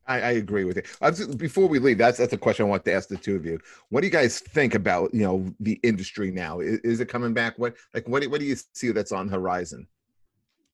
[0.09, 0.83] I, I agree with you.
[1.01, 3.35] I was, before we leave, that's that's a question I want to ask the two
[3.37, 3.59] of you.
[3.89, 6.61] What do you guys think about you know the industry now?
[6.61, 7.59] Is, is it coming back?
[7.59, 9.87] What like what do- what do you see that's on horizon?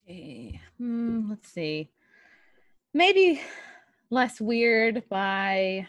[0.09, 1.91] Eh, hmm, let's see.
[2.93, 3.41] Maybe
[4.11, 5.87] less weird by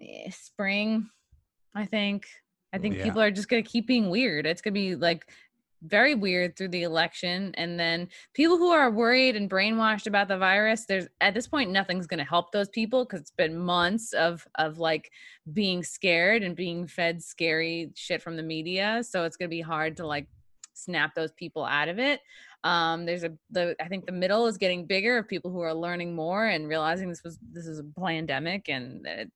[0.00, 1.08] eh, spring.
[1.74, 2.26] I think.
[2.72, 3.04] I think Yeah.
[3.04, 4.46] people are just gonna keep being weird.
[4.46, 5.26] It's gonna be like
[5.82, 10.38] very weird through the election, and then people who are worried and brainwashed about the
[10.38, 10.86] virus.
[10.86, 14.78] There's at this point nothing's gonna help those people because it's been months of of
[14.78, 15.10] like
[15.52, 19.02] being scared and being fed scary shit from the media.
[19.02, 20.26] So it's gonna be hard to like
[20.74, 22.20] snap those people out of it
[22.64, 25.74] um there's a the i think the middle is getting bigger of people who are
[25.74, 29.30] learning more and realizing this was this is a pandemic and it's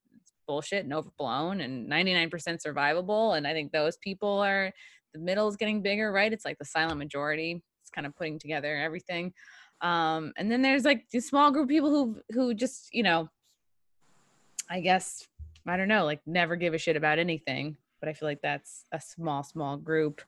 [0.47, 2.31] bullshit and overblown and 99%
[2.63, 4.73] survivable and i think those people are
[5.15, 6.33] the middle is getting bigger right?
[6.33, 7.63] It's like the silent majority.
[7.81, 9.33] It's kind of putting together everything.
[9.81, 13.29] Um and then there's like this small group of people who who just you know
[14.71, 15.27] i guess
[15.67, 18.85] i don't know like never give a shit about anything but i feel like that's
[18.93, 20.21] a small small group.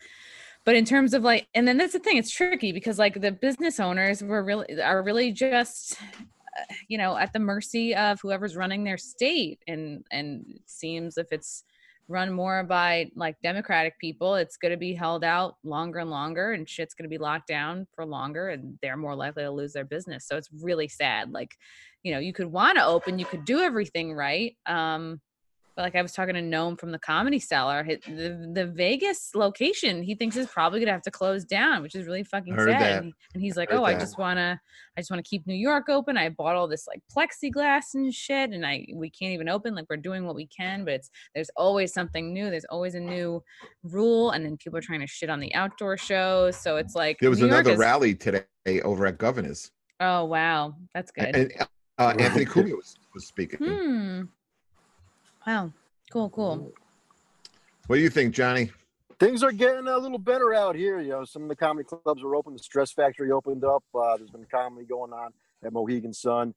[0.64, 3.30] But in terms of like and then that's the thing it's tricky because like the
[3.30, 8.57] business owners were really are really just uh, you know at the mercy of whoever's
[8.57, 11.64] running their state and and it seems if it's
[12.09, 16.52] run more by like democratic people it's going to be held out longer and longer
[16.52, 19.72] and shit's going to be locked down for longer and they're more likely to lose
[19.72, 21.57] their business so it's really sad like
[22.02, 25.20] you know you could want to open you could do everything right um
[25.77, 30.03] but like I was talking to Noam from the Comedy Cellar, the the Vegas location
[30.03, 32.81] he thinks is probably gonna have to close down, which is really fucking Heard sad.
[32.81, 32.93] that.
[33.03, 34.59] And, he- and he's like, Heard "Oh, I just wanna,
[34.97, 36.16] I just wanna keep New York open.
[36.16, 39.74] I bought all this like plexiglass and shit, and I we can't even open.
[39.74, 42.49] Like we're doing what we can, but it's there's always something new.
[42.51, 43.43] There's always a new
[43.83, 46.57] rule, and then people are trying to shit on the outdoor shows.
[46.57, 48.45] So it's like There was New another is- rally today
[48.83, 49.70] over at Governor's,
[50.01, 51.37] Oh wow, that's good.
[51.37, 51.53] and
[51.99, 53.59] uh, Anthony Cumia was, was speaking.
[53.59, 54.22] Hmm.
[55.47, 55.72] Wow.
[56.11, 56.30] Cool.
[56.30, 56.72] Cool.
[57.86, 58.70] What do you think, Johnny?
[59.18, 61.01] Things are getting a little better out here.
[61.01, 62.53] You know, some of the comedy clubs are open.
[62.53, 63.84] The Stress Factory opened up.
[63.94, 65.32] Uh, there's been comedy going on
[65.64, 66.53] at Mohegan Sun,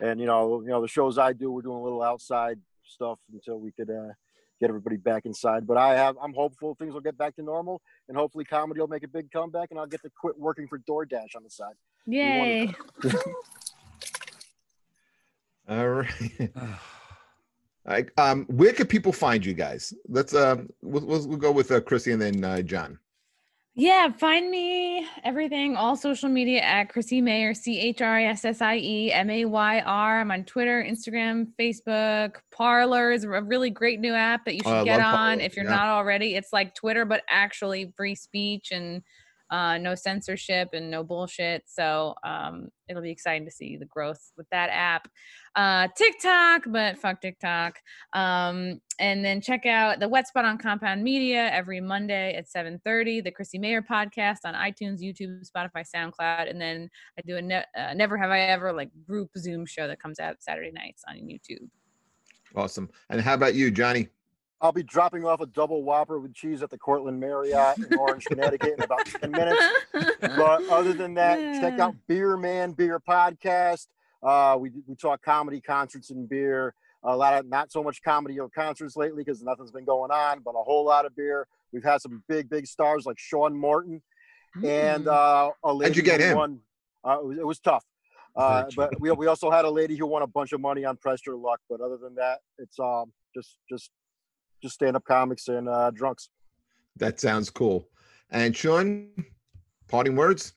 [0.00, 3.18] and you know, you know, the shows I do, we're doing a little outside stuff
[3.32, 4.12] until we could uh,
[4.60, 5.66] get everybody back inside.
[5.66, 8.86] But I have, I'm hopeful things will get back to normal, and hopefully comedy will
[8.86, 11.74] make a big comeback, and I'll get to quit working for DoorDash on the side.
[12.06, 12.72] Yay.
[15.68, 16.50] All right.
[17.86, 19.92] Like, um, where can people find you guys?
[20.08, 22.98] Let's uh, we'll, we'll, we'll go with uh, Chrissy and then uh, John.
[23.76, 28.44] Yeah, find me everything, all social media at Chrissy Mayr, C H R I S
[28.44, 30.20] S I E M A Y R.
[30.20, 32.36] I'm on Twitter, Instagram, Facebook.
[32.52, 35.56] Parler is a really great new app that you Oh, should get on Parler, if
[35.56, 35.72] you're yeah.
[35.72, 36.36] not already.
[36.36, 39.02] It's like Twitter, but actually free speech and
[39.50, 41.62] uh, no censorship and no bullshit.
[41.66, 45.08] So um, it'll be exciting to see the growth with that app.
[45.54, 47.78] Uh, TikTok, but fuck TikTok.
[48.12, 53.22] Um, and then check out the Wet Spot on Compound Media every Monday at 7:30.
[53.22, 56.88] The Chrissy Mayr podcast on iTunes, YouTube, Spotify, SoundCloud, and then
[57.18, 60.20] I do a ne- uh, Never Have I Ever like group Zoom show that comes
[60.20, 61.68] out Saturday nights on YouTube.
[62.56, 62.88] Awesome.
[63.10, 64.08] And how about you, Johnny?
[64.64, 68.24] I'll be dropping off a double Whopper with cheese at the Cortland Marriott in Orange,
[68.28, 69.62] Connecticut in about 10 minutes.
[70.22, 73.88] But other than that, check out Beer Man Beer Podcast.
[74.22, 76.74] Uh, we, we talk comedy, concerts, and beer.
[77.02, 80.40] A lot of not so much comedy or concerts lately because nothing's been going on,
[80.42, 81.46] but a whole lot of beer.
[81.70, 84.00] We've had some big, big stars like Sean Morton
[84.64, 85.12] and Mm.
[85.12, 86.36] uh, a lady How'd you get who him?
[86.38, 86.60] Won,
[87.06, 87.84] uh, it, was, it was tough.
[88.34, 90.96] Uh, but we, we also had a lady who won a bunch of money on
[90.96, 91.60] Press Your Luck.
[91.68, 93.90] But other than that, it's um just just
[94.64, 96.30] just stand up comics and uh, drunks.
[96.96, 97.86] That sounds cool.
[98.30, 99.08] And Sean,
[99.88, 100.54] parting words?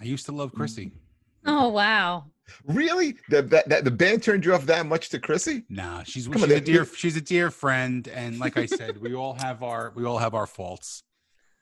[0.00, 0.92] I used to love Chrissy.
[1.46, 2.26] oh wow.
[2.64, 3.16] Really?
[3.28, 5.64] The, that, that, the band turned you off that much to Chrissy?
[5.68, 8.66] Nah, she's Come she's on, a they- dear she's a dear friend, and like I
[8.66, 11.02] said, we all have our we all have our faults.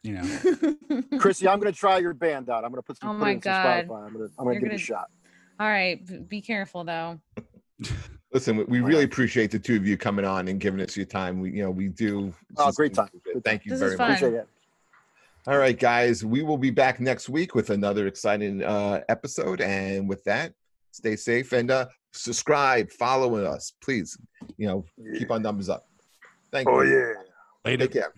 [0.03, 2.63] You know, Chrissy, I'm gonna try your band out.
[2.65, 3.09] I'm gonna put some.
[3.09, 3.87] Oh put my in some God.
[3.89, 4.07] Spotify.
[4.07, 5.07] I'm gonna I'm gonna You're give it gonna- a shot.
[5.59, 7.21] All right, be careful though.
[8.35, 11.07] Listen, we- we really appreciate the two of you coming on and giving us your
[11.07, 11.39] time.
[11.41, 12.35] We, you know, we do.
[12.57, 13.09] Oh, great time.
[13.45, 14.09] Thank you This very is much.
[14.09, 14.17] fun.
[14.17, 14.49] Appreciate it.
[15.47, 19.61] All right, guys, we will be back next week with another exciting uh, episode.
[19.61, 20.53] And with that,
[20.91, 24.19] stay safe and uh, subscribe, follow us, please.
[24.57, 24.85] You know,
[25.17, 25.87] keep our numbers up.
[26.51, 26.97] Thank Oh you.
[26.97, 27.71] Oh yeah.
[27.71, 27.85] later.
[27.87, 28.13] Take care.